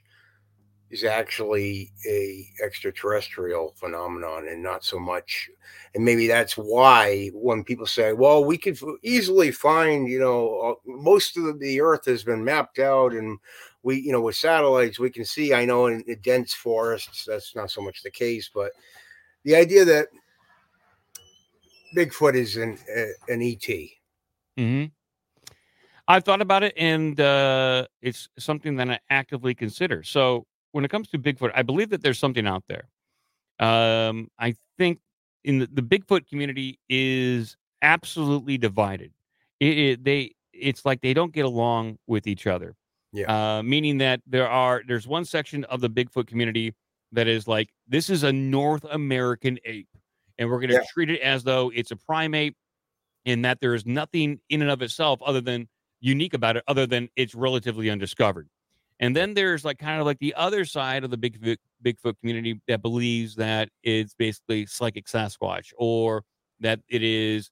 [0.90, 5.48] is actually a extraterrestrial phenomenon and not so much
[5.94, 10.74] and maybe that's why when people say well we could easily find you know uh,
[10.84, 13.38] most of the earth has been mapped out and
[13.84, 17.54] we you know with satellites we can see i know in, in dense forests that's
[17.54, 18.72] not so much the case but
[19.44, 20.08] the idea that
[21.94, 23.66] bigfoot is an a- an et
[24.56, 24.84] hmm
[26.06, 30.02] I've thought about it, and uh, it's something that I actively consider.
[30.02, 32.88] So when it comes to Bigfoot, I believe that there's something out there.
[33.58, 34.98] Um, I think
[35.44, 39.12] in the, the Bigfoot community is absolutely divided.
[39.60, 42.74] It, it, they it's like they don't get along with each other.
[43.12, 43.58] Yeah.
[43.58, 46.74] Uh, meaning that there are there's one section of the Bigfoot community
[47.12, 49.88] that is like this is a North American ape,
[50.38, 50.84] and we're going to Yeah.
[50.92, 52.56] treat it as though it's a primate,
[53.24, 55.68] in that there is nothing in and of itself other than
[56.00, 58.48] unique about it, other than it's relatively undiscovered.
[59.00, 62.60] And then there's like kind of like the other side of the Bigfoot Bigfoot community
[62.68, 66.24] that believes that it's basically psychic Sasquatch or
[66.60, 67.50] that it is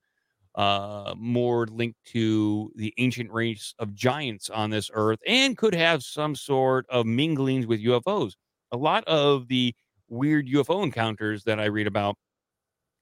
[0.55, 6.03] uh more linked to the ancient race of giants on this earth and could have
[6.03, 8.35] some sort of minglings with UFOs.
[8.71, 9.75] A lot of the
[10.09, 12.17] weird UFO encounters that I read about,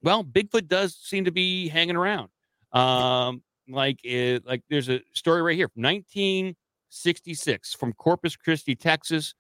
[0.02, 2.28] well, Bigfoot does seem to be hanging around.
[2.72, 9.34] Um, like it, like there's a story right here from 1966 from Corpus Christi, Texas.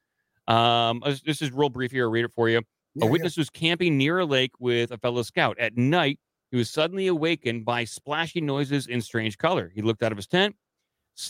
[0.48, 2.04] Um, this- is real brief here.
[2.06, 2.62] I'll read it for you.
[2.94, 3.10] Yeah, a yeah.
[3.12, 5.58] witness was camping near a lake with a fellow scout.
[5.58, 6.18] At night,
[6.50, 9.70] he was suddenly awakened by splashing noises in strange color.
[9.74, 10.56] He looked out of his tent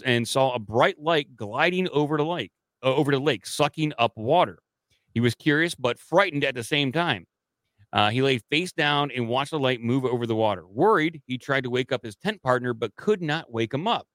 [0.05, 2.53] and saw a bright light gliding over the lake.
[2.83, 4.59] uh, over the lake, sucking up water.
[5.13, 7.27] He was curious but frightened at the same time.
[7.93, 10.67] Uh, he lay face down and watched the light move over the water.
[10.67, 14.07] Worried, he tried to wake up his tent partner but could not wake him up.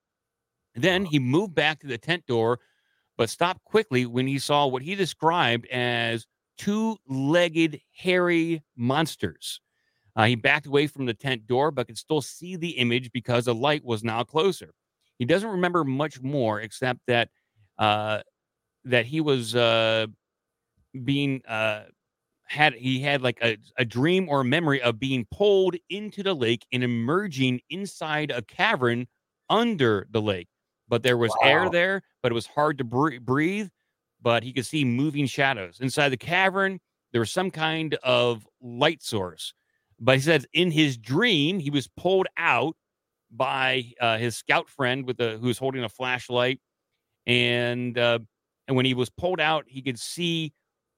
[0.76, 2.59] Then he moved back to the tent door,
[3.17, 6.26] but stopped quickly when he saw what he described as
[6.57, 9.59] two legged, hairy monsters.
[10.15, 13.45] Uh, he backed away from the tent door, but could still see the image because
[13.45, 14.73] the light was now closer.
[15.19, 17.30] He doesn't remember much more except that
[17.78, 18.21] uh,
[18.86, 20.07] that he was uh,
[21.03, 21.84] being uh,
[22.46, 26.34] had he had like a, a dream or a memory of being pulled into the
[26.34, 29.08] lake and emerging inside a cavern
[29.50, 30.48] under the lake.
[30.88, 33.70] But there was air there, but it was hard to bre- breathe.
[34.22, 36.80] But he could see moving shadows inside the cavern.
[37.12, 39.54] There was some kind of light source.
[40.00, 42.76] But he says in his dream, he was pulled out
[43.32, 46.60] by uh, his scout friend with the who was holding a flashlight,
[47.26, 48.20] and uh,
[48.68, 50.54] and when he was pulled out, he could see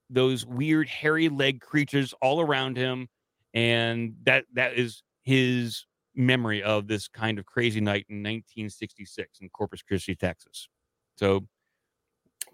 [0.09, 3.07] those weird hairy leg creatures all around him,
[3.53, 5.85] and that that is his
[6.15, 10.67] memory of this kind of crazy night in 1966 in Corpus Christi, Texas.
[11.15, 11.47] So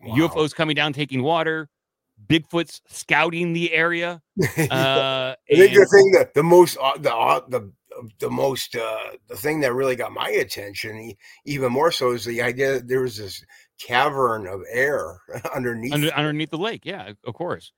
[0.01, 0.15] Wow.
[0.15, 1.69] UFOs coming down, taking water,
[2.27, 4.21] Bigfoot's scouting the area.
[4.71, 7.71] Uh, I think the thing that the most uh, the uh, the
[8.19, 11.13] the most uh, the thing that really got my attention
[11.45, 13.43] even more so is the idea that there was this
[13.85, 15.19] cavern of air
[15.55, 15.93] underneath.
[15.93, 16.85] under, underneath the lake.
[16.85, 17.71] Yeah, of course.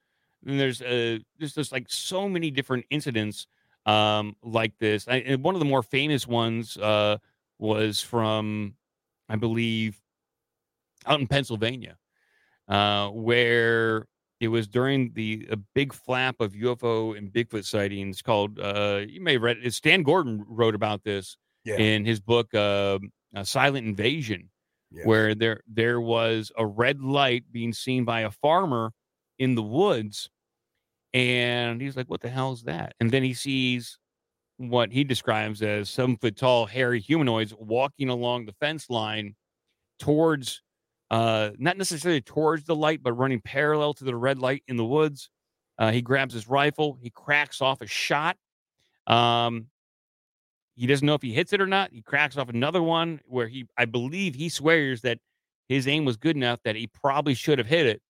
[0.45, 3.47] And there's uh there's just like so many different incidents
[3.85, 5.07] um like this.
[5.07, 7.17] I, and one of the more famous ones uh
[7.57, 8.75] was from
[9.27, 9.99] I believe
[11.07, 11.97] out in Pennsylvania,
[12.67, 14.07] uh, where
[14.39, 19.21] it was during the a big flap of UFO and Bigfoot sightings called uh you
[19.21, 19.73] may have read it.
[19.73, 22.99] Stan Gordon wrote about this yeah, in his book uh,
[23.35, 24.49] uh, Silent Invasion
[25.03, 28.91] where there there was a red light being seen by a farmer
[29.39, 30.29] in the woods
[31.13, 32.93] and he's like what the hell is that?
[32.99, 33.97] And then he sees
[34.57, 39.35] what he describes as seven foot tall hairy humanoids walking along the fence line
[39.99, 40.61] towards
[41.11, 44.85] uh not necessarily towards the light but running parallel to the red light in the
[44.85, 45.29] woods.
[45.77, 48.37] Uh, he grabs his rifle he cracks off a shot
[49.07, 49.67] um
[50.75, 51.91] he doesn't know if he hits it or not.
[51.91, 55.19] He cracks off another one where he, I believe, he swears that
[55.69, 58.01] his aim was good enough that he probably should have hit it.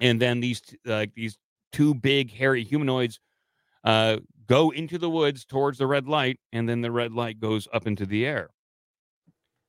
[0.00, 1.38] And then these like these
[1.72, 3.20] two big hairy humanoids
[3.84, 7.68] uh, go into the woods towards the red light, and then the red light goes
[7.72, 8.50] up into the air.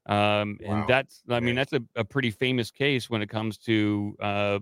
[0.08, 0.72] Um, Wow.
[0.80, 4.60] and that's, I mean, that's a, a pretty famous case when it comes to uh,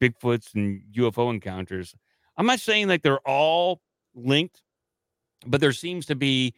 [0.00, 1.94] Bigfoots and UFO encounters.
[2.36, 3.80] I'm not saying like they're all
[4.14, 4.62] linked,
[5.46, 6.54] but there seems to be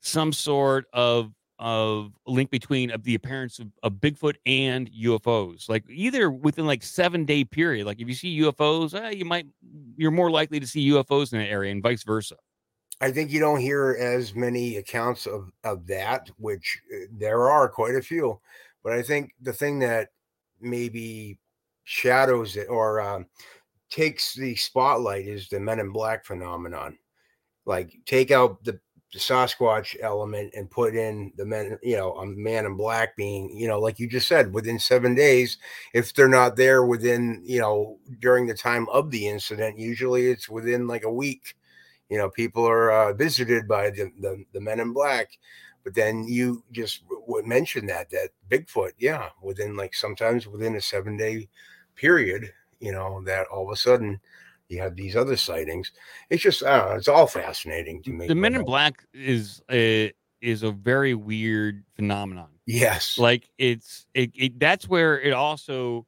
[0.00, 6.30] some sort of of link between the appearance of, of Bigfoot and UFOs, like either
[6.30, 7.86] within like seven day period.
[7.86, 9.46] Like if you see UFOs, eh, you might
[9.96, 12.36] you're more likely to see UFOs in that area, and vice versa.
[13.00, 17.68] I think you don't hear as many accounts of of that, which uh, there are
[17.68, 18.40] quite a few.
[18.84, 20.08] But I think the thing that
[20.60, 21.38] maybe
[21.84, 23.26] shadows it or um,
[23.90, 26.98] takes the spotlight is the Men in Black phenomenon.
[27.66, 28.80] Like take out the,
[29.12, 33.50] the Sasquatch element and put in the men, you know, a man in black being,
[33.56, 35.58] you know, like you just said, within seven days.
[35.92, 40.48] If they're not there within, you know, during the time of the incident, usually it's
[40.48, 41.56] within like a week
[42.08, 45.38] you know people are uh, visited by the, the the men in black
[45.84, 50.80] but then you just would mention that that bigfoot yeah within like sometimes within a
[50.80, 51.48] seven day
[51.94, 54.20] period you know that all of a sudden
[54.68, 55.92] you have these other sightings
[56.30, 59.62] it's just i don't know it's all fascinating to me The Men in Black is
[59.70, 60.12] a
[60.42, 62.48] is a very weird phenomenon.
[62.66, 66.06] yes Like it's it, it that's where it also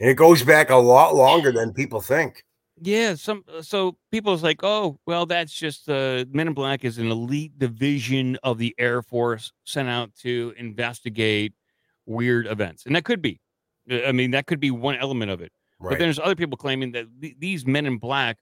[0.00, 2.44] and it goes back a lot longer than people think
[2.80, 6.98] Yeah, some uh, so people's like, oh, well, that's just uh, Men in Black is
[6.98, 11.54] an elite division of the Air Force sent out to investigate
[12.06, 13.40] weird events, and that could be.
[13.90, 15.52] I mean, that could be one element of it.
[15.80, 18.38] But then there's other people claiming that th- these Men in Black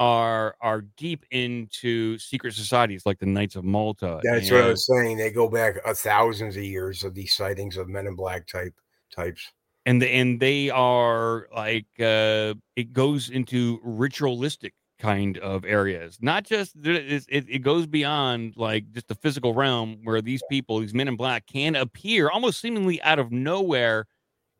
[0.00, 4.20] are are deep into secret societies like the Knights of Malta.
[4.24, 5.16] that's what i and- was saying.
[5.16, 8.74] They go back a thousands of years of these sightings of men in black type
[9.14, 9.52] types.
[9.86, 16.18] And the, and they are like uh it goes into ritualistic kind of areas.
[16.20, 20.94] Not just it, it goes beyond like just the physical realm where these people these
[20.94, 24.06] men in black can appear almost seemingly out of nowhere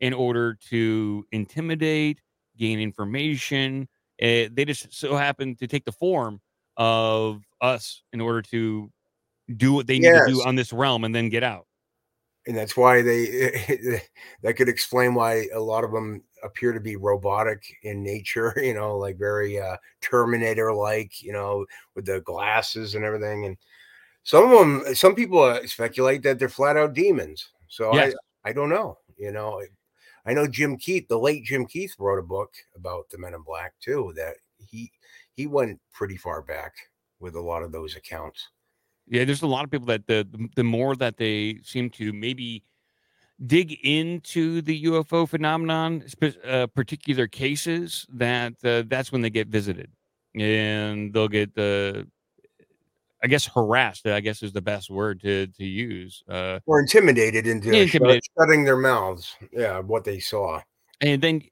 [0.05, 2.21] in order to intimidate
[2.59, 3.89] gain information
[4.23, 6.43] uh, they just so happen to take the form
[6.77, 8.91] of us in order to
[9.57, 11.67] do what they need to do on this realm and then get out
[12.47, 13.51] and that's why they
[14.43, 18.75] that could explain why a lot of them appear to be robotic in nature you
[18.75, 23.57] know like very uh terminator like you know with the glasses and everything and
[24.23, 28.13] some of them some people uh, speculate that they're flat out demons so Yes.
[28.45, 29.63] i i don't know you know
[30.27, 33.43] i know jim keith the late jim keith wrote a book about the men in
[33.43, 34.91] black too that he
[35.35, 36.75] he went pretty far back
[37.21, 38.49] with a lot of those accounts.
[39.07, 42.65] Yeah, there's a lot of people that the the more that they seem to maybe
[43.47, 46.05] dig into the UFO phenomenon,
[46.45, 49.91] uh, particular cases, that uh, that's when they get visited,
[50.35, 52.07] and they'll get the,
[53.25, 54.07] I guess harassed.
[54.07, 56.23] I guess is the best word to to use.
[56.29, 58.23] Uh, or intimidated into intimidated.
[58.39, 60.61] shutting their mouths yeah what they saw
[61.01, 61.43] and then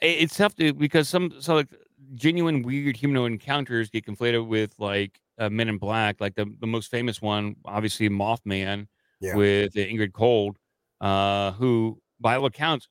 [0.00, 1.68] it's tough to because some so like
[2.14, 6.66] genuine weird humanoid encounters get conflated with like uh, Men in Black, like the the
[6.66, 8.86] most famous one, obviously Mothman
[9.20, 9.36] Yeah.
[9.36, 10.56] with uh, Indrid Cold,
[11.00, 12.88] uh, who by all accounts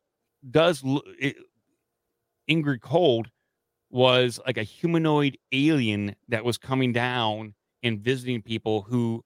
[0.50, 1.36] does l- it,
[2.50, 3.30] Indrid Cold
[3.90, 7.54] was like a humanoid alien that was coming down
[7.84, 9.24] and visiting people who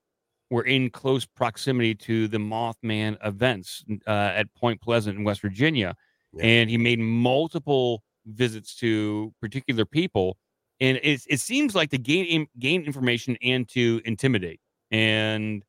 [0.49, 5.95] were in close proximity to the Mothman events uh, at Point Pleasant in West Virginia.
[6.33, 6.45] Yeah.
[6.45, 10.37] And he made multiple visits to particular people.
[10.79, 15.63] And it, it seems like to gain gain information and to intimidate and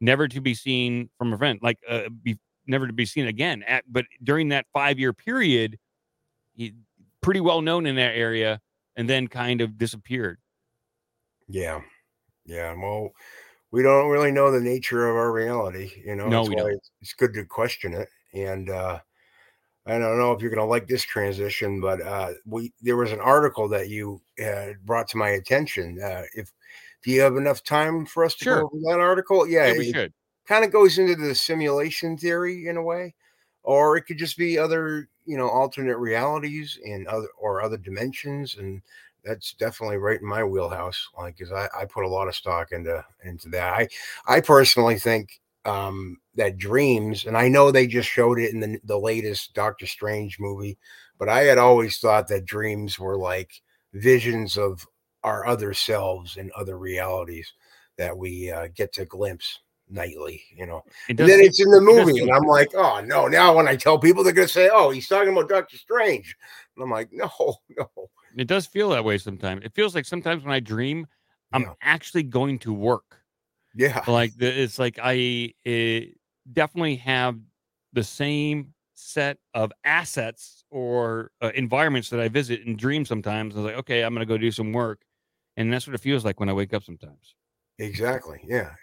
[0.00, 3.62] never to be seen from a friend, like uh, be, never to be seen again.
[3.64, 5.78] At, but during that five year period,
[6.54, 6.74] he
[7.22, 8.60] pretty well known in that area
[8.96, 10.38] and then kind of disappeared.
[11.48, 11.80] Yeah.
[12.48, 12.74] Yeah.
[12.74, 13.10] Well,
[13.70, 15.90] we don't really know the nature of our reality.
[16.04, 16.82] You know, No, that's we why don't.
[17.02, 18.08] It's, good to question it.
[18.32, 19.00] And uh,
[19.86, 23.12] I don't know if you're going to like this transition, but uh, we there was
[23.12, 26.00] an article that you uh, brought to my attention.
[26.02, 26.52] Uh, if
[27.04, 28.60] do you have enough time for us to Sure.
[28.62, 29.46] go over that article?
[29.46, 30.12] Yeah, Yeah, we it should.
[30.46, 33.14] kind of goes into the simulation theory in a way,
[33.62, 38.56] or it could just be other, you know, alternate realities and other or other dimensions,
[38.56, 38.82] and
[39.24, 41.08] that's definitely right in my wheelhouse.
[41.16, 43.72] Like, because I, I put a lot of stock into into that.
[43.74, 43.88] I
[44.26, 48.78] I personally think um that dreams, and I know they just showed it in the
[48.84, 50.78] the latest Doctor Strange movie,
[51.18, 53.50] but I had always thought that dreams were like
[53.92, 54.86] visions of
[55.24, 57.52] our other selves and other realities
[57.96, 59.58] that we uh, get to glimpse
[59.90, 60.82] nightly, you know.
[61.08, 63.26] It And then it's in the movie, and I'm like, oh no!
[63.26, 66.36] Now when I tell people, they're gonna say, "Oh, he's talking about Doctor Strange,"
[66.76, 67.30] and I'm like, no,
[67.76, 69.64] no, It does feel that way sometimes.
[69.64, 71.06] It feels like sometimes when I dream,
[71.52, 71.74] I'm Yeah.
[71.82, 73.24] actually going to work.
[73.74, 76.06] yeah, Like the, it's like I eh,
[76.52, 77.40] definitely have
[77.92, 83.08] the same set of assets or uh, environments that I visit in dreams.
[83.08, 85.02] Sometimes I was like, okay, I'm going to go do some work,
[85.56, 86.84] and that's what it feels like when I wake up.
[86.84, 87.34] Sometimes.
[87.78, 88.74] exactly, yeah.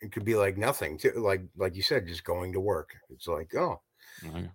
[0.00, 1.12] It could be like nothing, too.
[1.14, 2.96] Like, like you said, just going to work.
[3.10, 3.82] It's like, oh,
[4.24, 4.50] Okay.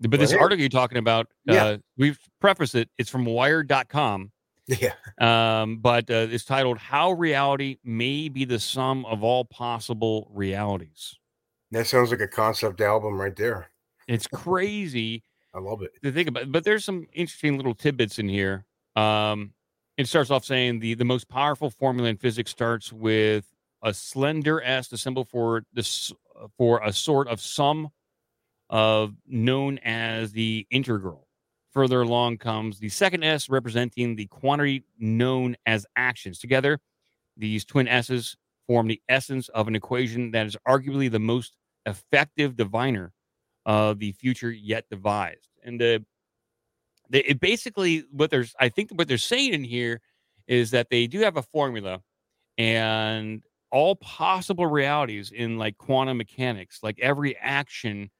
[0.00, 0.38] But this hey.
[0.38, 1.64] article you're talking about, Yeah.
[1.64, 2.88] uh, we've prefaced it.
[2.98, 4.32] It's from Wired.com.
[4.66, 10.30] yeah, um, but uh, it's titled "How Reality May Be the Sum of All Possible
[10.32, 11.16] Realities."
[11.72, 13.68] that sounds like a concept album right there.
[14.08, 15.22] It's crazy
[15.54, 15.90] I love it.
[16.02, 18.64] to think about, but there's some interesting little tidbits in here.
[18.96, 19.52] Um,
[19.96, 23.46] it starts off saying the the most powerful formula in physics starts with
[23.82, 26.12] a slender s, the symbol for this
[26.56, 27.88] for a sort of sum
[28.70, 31.26] of known as the integral.
[31.72, 36.38] Further along comes the second S representing the quantity known as actions.
[36.38, 36.80] Together,
[37.36, 41.56] these twin S's form the essence of an equation that is arguably the most
[41.86, 43.12] effective diviner
[43.66, 45.48] of the future yet devised.
[45.62, 46.04] And the
[47.12, 50.00] it basically what there's I think what they're saying in here
[50.46, 52.00] is that they do have a formula
[52.58, 53.42] and
[53.72, 58.10] all possible realities in like quantum mechanics, like every action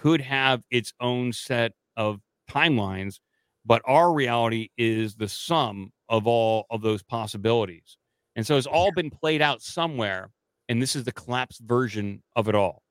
[0.00, 2.20] could have its own set of
[2.50, 3.20] timelines,
[3.66, 7.96] but our reality is the sum of all of those possibilities.
[8.34, 10.30] And so it's all been played out somewhere,
[10.68, 12.82] and this is the collapsed version of it all.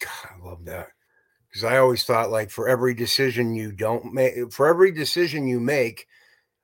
[0.00, 0.88] God, I love that
[1.48, 5.60] because I always thought like for every decision you don't make, for every decision you
[5.60, 6.06] make,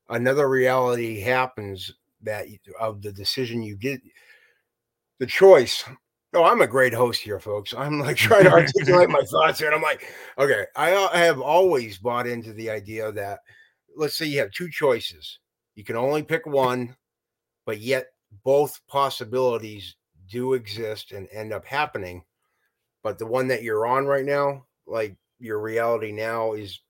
[0.09, 1.93] another reality happens
[2.23, 2.47] that
[2.81, 4.01] of the decision you did,
[5.19, 5.85] the choice.
[6.35, 7.75] Oh, I'm a great host here, folks.
[7.77, 10.07] I'm like trying to articulate my thoughts here, and I'm like,
[10.39, 13.41] okay, I, uh, I have always bought into the idea that
[13.97, 15.39] let's say you have two choices,
[15.75, 16.97] you can only pick one,
[17.67, 18.07] but yet
[18.45, 19.97] both possibilities
[20.31, 22.23] do exist and end up happening
[23.03, 26.81] but the one that you're on right now, like your reality now is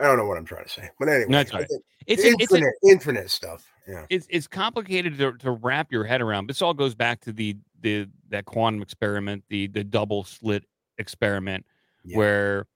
[0.00, 0.88] I don't know what I'm trying to say.
[0.98, 1.66] But anyway, That's right.
[2.06, 3.68] It's a, it's a, infinite, infinite stuff.
[3.86, 4.06] Yeah.
[4.10, 6.46] it's it's complicated to, to wrap your head around.
[6.46, 10.64] This all goes back to the the that quantum experiment, the the double slit
[10.98, 11.66] experiment,
[12.04, 12.16] Yeah.
[12.16, 12.66] where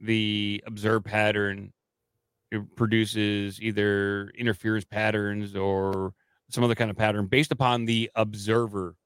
[0.00, 1.72] the observed pattern
[2.76, 6.14] produces either interference patterns or
[6.50, 8.96] some other kind of pattern based upon the observer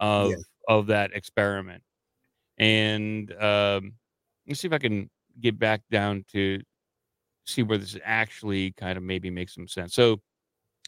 [0.00, 0.36] of Yeah.
[0.68, 1.82] of that experiment.
[2.58, 3.94] And um,
[4.46, 5.08] let's see if I can
[5.40, 6.60] get back down to
[7.46, 9.94] see where this actually kind of maybe makes some sense.
[9.94, 10.20] So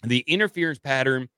[0.02, 1.28] the interference pattern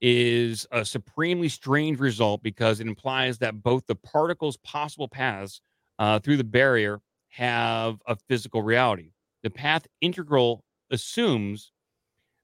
[0.00, 5.60] is a supremely strange result because it implies that both the particles' possible paths
[5.98, 9.10] uh, through the barrier have a physical reality.
[9.42, 11.72] The path integral assumes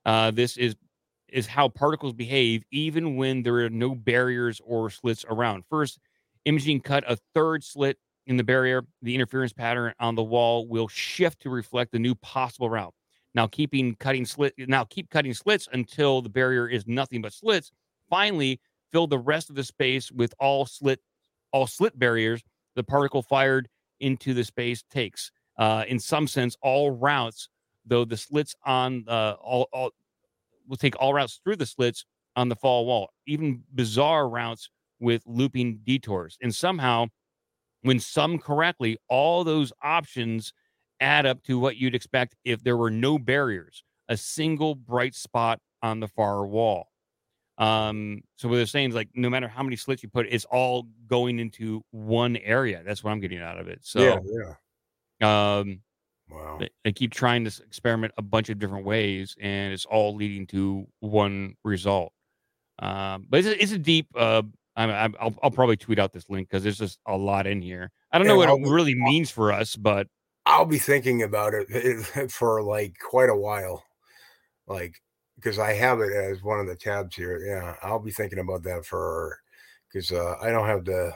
[0.05, 0.75] uh, this is
[1.29, 5.63] is how particles behave even when there are no barriers or slits around.
[5.69, 5.99] First,
[6.45, 7.97] imaging cut a third slit
[8.27, 8.83] in the barrier.
[9.01, 12.93] The interference pattern on the wall will shift to reflect the new possible route.
[13.35, 14.53] Now, keeping cutting slit.
[14.57, 17.71] Now, keep cutting slits until the barrier is nothing but slits.
[18.09, 18.59] Finally,
[18.91, 20.99] fill the rest of the space with all slit,
[21.51, 22.43] all slit barriers.
[22.75, 23.67] The particle fired
[23.99, 25.31] into the space takes.
[25.57, 27.49] Uh, in some sense, all routes,
[27.85, 29.91] though the slits on uh, all, all
[30.67, 32.05] will take all routes through the slits
[32.35, 34.69] on the fall wall, even bizarre routes
[34.99, 36.37] with looping detours.
[36.41, 37.07] And somehow,
[37.81, 40.53] when summed correctly, all those options
[40.99, 45.59] add up to what you'd expect if there were no barriers, a single bright spot
[45.81, 46.87] on the far wall.
[47.57, 50.45] Um, so what they're saying is like no matter how many slits you put, it's
[50.45, 52.81] all going into one area.
[52.85, 53.79] That's what I'm getting out of it.
[53.83, 54.19] So yeah,
[55.21, 55.59] yeah.
[55.59, 55.81] um
[56.29, 56.57] Wow.
[56.59, 60.47] they, they keep trying this experiment a bunch of different ways and it's all leading
[60.47, 62.11] to one result
[62.79, 64.41] um but it's a, it's a deep uh
[64.75, 67.61] I, I, I'll, I'll probably tweet out this link because there's just a lot in
[67.61, 70.07] here i don't know what I'll- it really means for us but
[70.45, 73.83] I'll be thinking about it for like quite a while,
[74.67, 75.01] like
[75.35, 77.39] because I have it as one of the tabs here.
[77.45, 79.39] Yeah, I'll be thinking about that for
[79.91, 81.13] because uh, I don't have the.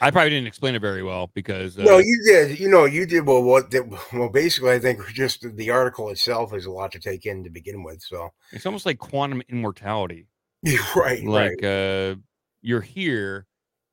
[0.00, 2.58] i probably didn't explain it very well because uh, No, you did.
[2.58, 3.26] You know, you did.
[3.26, 3.70] Well, what?
[3.70, 7.44] Did, well, basically, I think just the article itself is a lot to take in
[7.44, 8.02] to begin with.
[8.02, 10.26] So, it's almost like quantum immortality
[10.96, 11.24] right, right.
[11.24, 12.14] like uh
[12.60, 13.46] you're here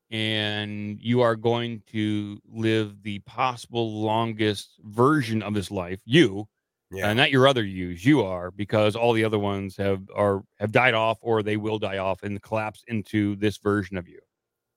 [0.09, 6.47] and you are going to live the possible longest version of this life you
[6.91, 10.43] Yeah, uh, not your other yous you are because all the other ones have are
[10.59, 14.19] have died off or they will die off and collapse into this version of you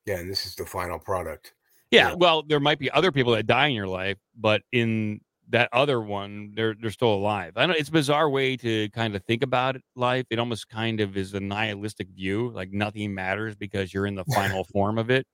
[0.05, 0.17] yeah.
[0.17, 1.53] And this is the final product.
[1.91, 2.15] yeah, Yeah.
[2.15, 5.21] well there might be other people that die in your life but in
[5.51, 9.15] that other one they're they're still alive i know it's a bizarre way to kind
[9.15, 13.13] of think about it, life it almost kind of is a nihilistic view like nothing
[13.13, 15.25] matters because you're in the final form of it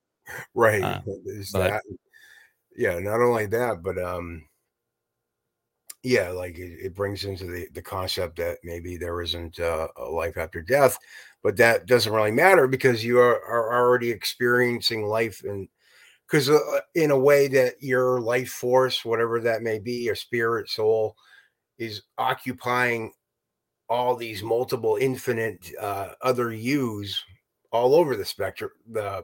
[0.54, 0.84] Right.
[0.84, 1.02] Uh,
[1.54, 1.84] but- that?
[2.76, 3.00] Yeah.
[3.00, 4.44] Not only that, but um.
[6.04, 10.06] Yeah, like it, it brings into the the concept that maybe there isn't uh, a
[10.06, 10.98] life after death,
[11.44, 15.68] but that doesn't really matter because you are, are already experiencing life and
[16.30, 16.60] because uh,
[16.96, 21.16] in a way that your life force, whatever that may be, your spirit, soul,
[21.78, 23.12] is occupying
[23.90, 27.24] all these multiple infinite uh, other yous
[27.72, 29.24] all over the spectrum, the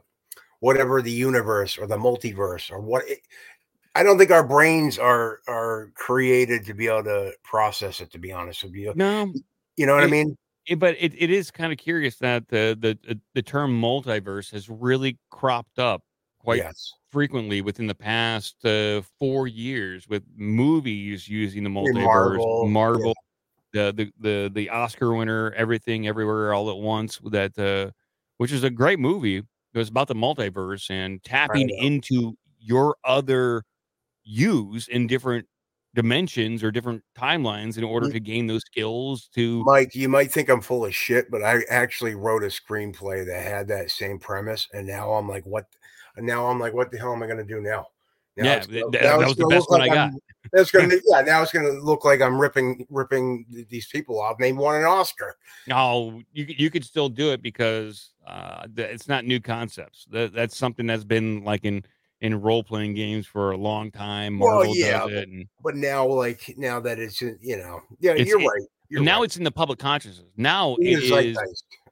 [0.60, 3.06] whatever the universe or the multiverse or what.
[3.06, 3.18] It,
[3.94, 8.10] I don't think our brains are are created to be able to process it.
[8.12, 9.32] To be honest with you, no
[9.76, 10.36] you know what I mean?
[10.66, 14.68] it, but it, it is kind of curious that the, the the term multiverse has
[14.68, 16.02] really cropped up
[16.44, 22.68] quite yes, frequently within the past uh, four years with movies using the multiverse Marvel,
[22.68, 23.14] marvel,
[23.72, 27.90] the, the the the oscar winner everything everywhere all at once that uh
[28.36, 33.64] which is a great movie it was about the multiverse and tapping into your other
[34.22, 35.46] use in different
[35.94, 40.48] dimensions or different timelines in order to gain those skills to Mike, you might think
[40.48, 44.68] I'm full of shit, but I actually wrote a screenplay that had that same premise,
[44.72, 45.66] and now I'm like, what?
[46.16, 47.88] And now I'm like, what the hell am I going to do now?
[48.36, 50.08] Now Yeah, gonna- that- now that it's was the best one I like got.
[50.10, 50.18] I'm-
[50.52, 51.20] That's going to, yeah.
[51.22, 54.38] Now it's going to look like I'm ripping, ripping these people off.
[54.38, 55.36] They won an Oscar.
[55.66, 60.06] No, you you could still do it because uh, it's not new concepts.
[60.10, 61.84] That, that's something that's been like in
[62.20, 64.38] in role playing games for a long time.
[64.38, 68.14] Well, Marvel yeah, does it, and But now, like now that it's, you know, yeah,
[68.14, 68.62] you're it- right.
[68.90, 69.24] You're now right.
[69.24, 70.28] it's in the public consciousness.
[70.36, 71.36] Now it is.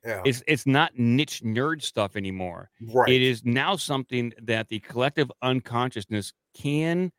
[0.04, 2.70] Yeah, it's it's not niche nerd stuff anymore.
[2.80, 3.14] right.
[3.14, 7.12] It is now something that the collective unconsciousness can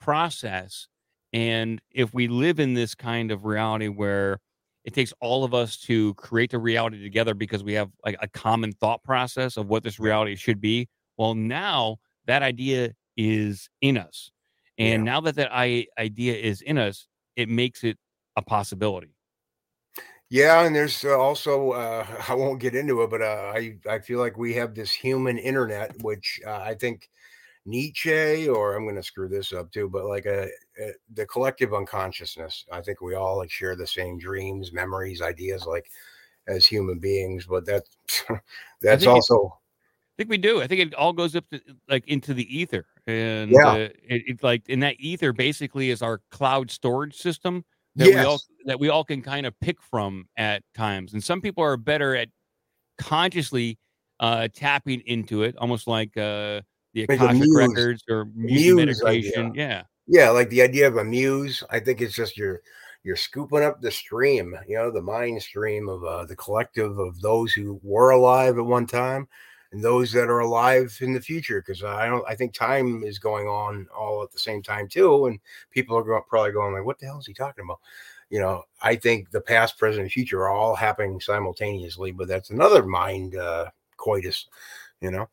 [0.00, 0.88] process.
[1.32, 4.40] And if we live in this kind of reality where
[4.84, 8.28] it takes all of us to create the reality together because we have like a
[8.28, 10.88] common thought process of what this reality should be,
[11.18, 14.30] well, now that idea is in us.
[14.78, 15.04] And Yeah.
[15.04, 17.06] now that that I, idea is in us,
[17.36, 17.98] it makes it
[18.36, 19.17] a possibility.
[20.30, 23.98] Yeah, and there's uh, also uh, I won't get into it, but uh, I I
[24.00, 27.08] feel like we have this human internet, which uh, I think
[27.66, 30.48] Nietzsche, or I'm going to screw this up too, but like a,
[30.80, 32.66] a the collective unconsciousness.
[32.72, 35.90] I think we all like share the same dreams, memories, ideas, like
[36.48, 37.46] as human beings.
[37.46, 37.84] But that
[38.82, 39.58] that's it- also
[40.18, 40.60] I think we do.
[40.60, 43.66] I think it all goes up to like into the ether, and Yeah.
[43.66, 47.64] uh, it, it's like in that ether basically is our cloud storage system
[47.98, 51.12] that we all that we all can kind of pick from at times.
[51.12, 52.28] And some people are better at
[52.98, 53.78] consciously
[54.20, 56.62] uh, tapping into it, almost like uh,
[56.94, 59.52] the Like Akashic muse- records or music muse idea.
[59.54, 61.62] Yeah, yeah, like the idea of a muse.
[61.70, 62.60] I think it's just you're
[63.04, 67.20] you're scooping up the stream, you know, the mind stream of uh, the collective of
[67.20, 69.28] those who were alive at one time
[69.72, 71.60] and those that are alive in the future.
[71.60, 75.26] Because I don't, I think time is going on all at the same time too,
[75.26, 75.38] and
[75.70, 77.80] people are go- probably going like, "What the hell is he talking about?"
[78.30, 82.50] You know, I think the past, present, and future are all happening simultaneously, but that's
[82.50, 84.46] another mind uh, coitus.
[85.00, 85.28] You know,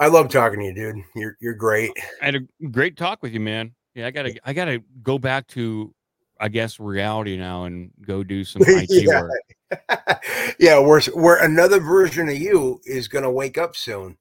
[0.00, 1.04] I love talking to you, dude.
[1.14, 1.92] You're you're great.
[2.22, 3.74] I had a great talk with you, man.
[3.94, 5.94] Yeah, I gotta I gotta go back to
[6.40, 9.22] I guess reality now and go do some IT Yeah.
[9.22, 9.32] work.
[10.58, 14.16] yeah, where where another version of you is going to wake up soon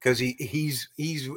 [0.00, 1.28] because he he's he's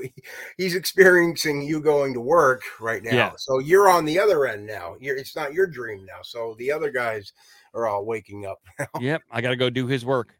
[0.57, 3.15] he's experiencing you going to work right now.
[3.15, 3.31] Yeah.
[3.37, 4.95] So you're on the other end now.
[4.99, 6.21] You're it's not your dream now.
[6.23, 7.33] So the other guys
[7.73, 8.59] are all waking up.
[8.99, 10.35] Yep, I gotta go do his work.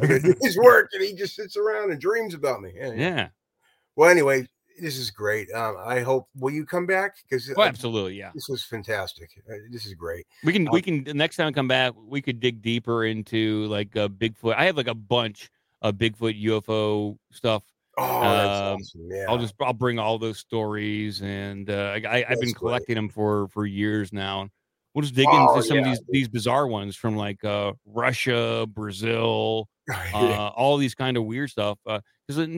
[0.00, 2.72] Do his work, and he just sits around and dreams about me.
[2.74, 2.92] Yeah.
[2.92, 3.28] Yeah.
[3.96, 4.46] Well, anyway,
[4.80, 5.50] this is great.
[5.52, 8.14] Um, I hope will you come back because Oh, absolutely.
[8.16, 8.30] Yeah.
[8.34, 9.30] this was fantastic.
[9.50, 10.26] Uh, this is great.
[10.44, 13.66] We can Um, we can next time I come back, we could dig deeper into
[13.66, 14.54] like uh, Bigfoot.
[14.56, 15.50] I have like a bunch
[15.82, 17.62] of Bigfoot UFO stuff.
[17.96, 19.08] Oh, that's Um, awesome.
[19.10, 19.24] Yeah.
[19.28, 22.56] I'll just I'll bring all those stories, and uh, I, I I've That's been great.
[22.56, 24.48] collecting them for for years now.
[24.94, 27.72] We'll just dig Oh, into some yeah, of these these bizarre ones from like uh,
[27.84, 29.68] Russia, Brazil,
[30.14, 31.78] uh, all these kind of weird stuff.
[31.84, 32.48] Because at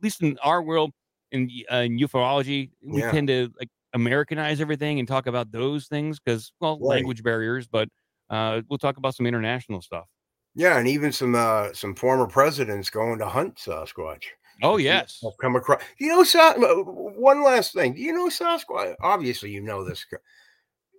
[0.00, 0.92] least in our world,
[1.32, 3.10] in, uh, in ufology, we Yeah.
[3.10, 6.96] tend to like Americanize everything and talk about those things because well, Right.
[6.96, 7.66] language barriers.
[7.66, 7.88] But
[8.30, 10.06] uh, we'll talk about some international stuff.
[10.54, 14.24] Yeah, and even some uh some former presidents going to hunt Sasquatch.
[14.62, 15.82] Oh yes, have come across.
[15.98, 17.96] You know, Sa- one last thing.
[17.96, 18.94] You know Sasquatch?
[19.00, 20.04] Obviously, you know this.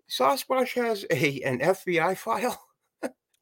[0.10, 2.60] Sasquatch has a an FBI file.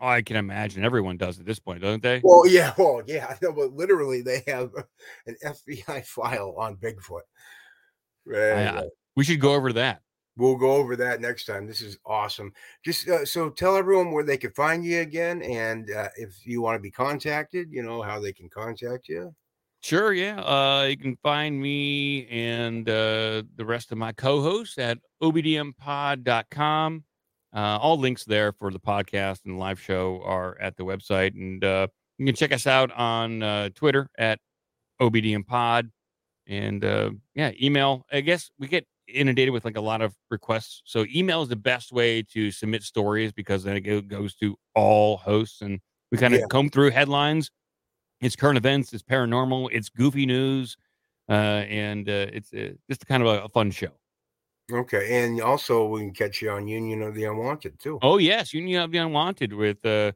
[0.01, 2.21] Oh, I can imagine everyone does at this point, don't they?
[2.23, 4.71] Well, yeah, well, yeah, know, but literally, they have
[5.27, 7.21] an FBI file on Bigfoot.
[8.27, 10.01] Anyway, we should go over that.
[10.37, 11.65] we'll go over that next time.
[11.65, 12.53] This is awesome.
[12.83, 16.61] Just uh, so tell everyone where they can find you again, and uh, if you
[16.61, 19.33] want to be contacted, you know how they can contact you.
[19.83, 20.39] Sure, yeah.
[20.41, 27.03] Uh, you can find me and uh, the rest of my co-hosts at obdmpod.com.
[27.53, 31.63] Uh, all links there for the podcast and live show are at the website, and
[31.63, 31.87] uh,
[32.17, 34.39] you can check us out on uh, Twitter at.
[34.99, 35.89] And Pod.
[36.47, 38.05] And uh, yeah, email.
[38.11, 41.55] I guess we get inundated with like a lot of requests, so email is the
[41.55, 45.79] best way to submit stories because then it goes to all hosts, and
[46.11, 46.45] we kind of Yeah.
[46.49, 47.49] comb through headlines
[48.21, 50.77] it's current events, it's paranormal, it's goofy news,
[51.27, 53.89] uh, and uh, it's uh, just kind of a, a fun show.
[54.71, 57.99] Okay, and also we can catch you on Union of the Unwanted too.
[58.01, 60.11] Oh yes, Union of the Unwanted with uh,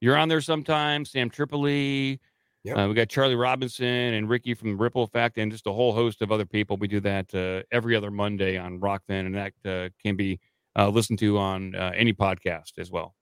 [0.00, 1.10] you're on there sometimes.
[1.10, 2.20] Sam Tripoli,
[2.64, 2.76] Yep.
[2.76, 6.22] uh, we got Charlie Robinson and Ricky from Ripple Effect, and just a whole host
[6.22, 6.76] of other people.
[6.76, 10.40] We do that uh, every other Monday on Rokfin, and that uh, can be
[10.76, 13.14] uh, listened to on uh, any podcast as well.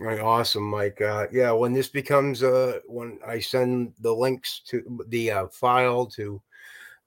[0.00, 1.00] All right, awesome, Mike.
[1.00, 6.06] Uh, yeah, when this becomes uh, when I send the links to the uh, file
[6.06, 6.42] to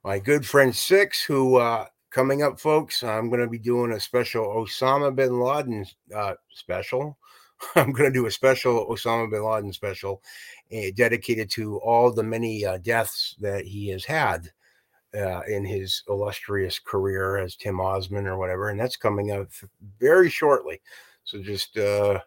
[0.04, 4.00] my good friend Six, who uh, coming up, folks, I'm going to be doing a
[4.00, 7.18] special Osama bin Laden uh, special.
[7.74, 10.22] I'm going to do a special Osama bin Laden special
[10.72, 14.50] uh, dedicated to all the many uh, deaths that he has had
[15.14, 19.48] uh, in his illustrious career as Tim Osman or whatever, and that's coming up
[19.98, 20.80] very shortly.
[21.24, 22.20] So just uh,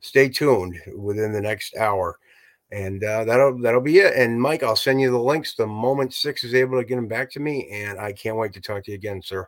[0.00, 2.18] stay tuned within the next hour
[2.74, 6.12] and uh, that'll that'll be it and mike i'll send you the links the moment
[6.12, 8.82] six is able to get them back to me and i can't wait to talk
[8.84, 9.46] to you again sir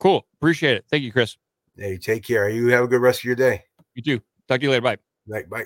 [0.00, 0.84] Cool, appreciate it.
[0.90, 1.36] Thank you, Chris.
[1.76, 3.62] hey take care you have a good rest of your day
[3.94, 4.20] You too.
[4.48, 4.82] Talk to you later.
[4.82, 4.98] Bye.
[5.26, 5.64] night bye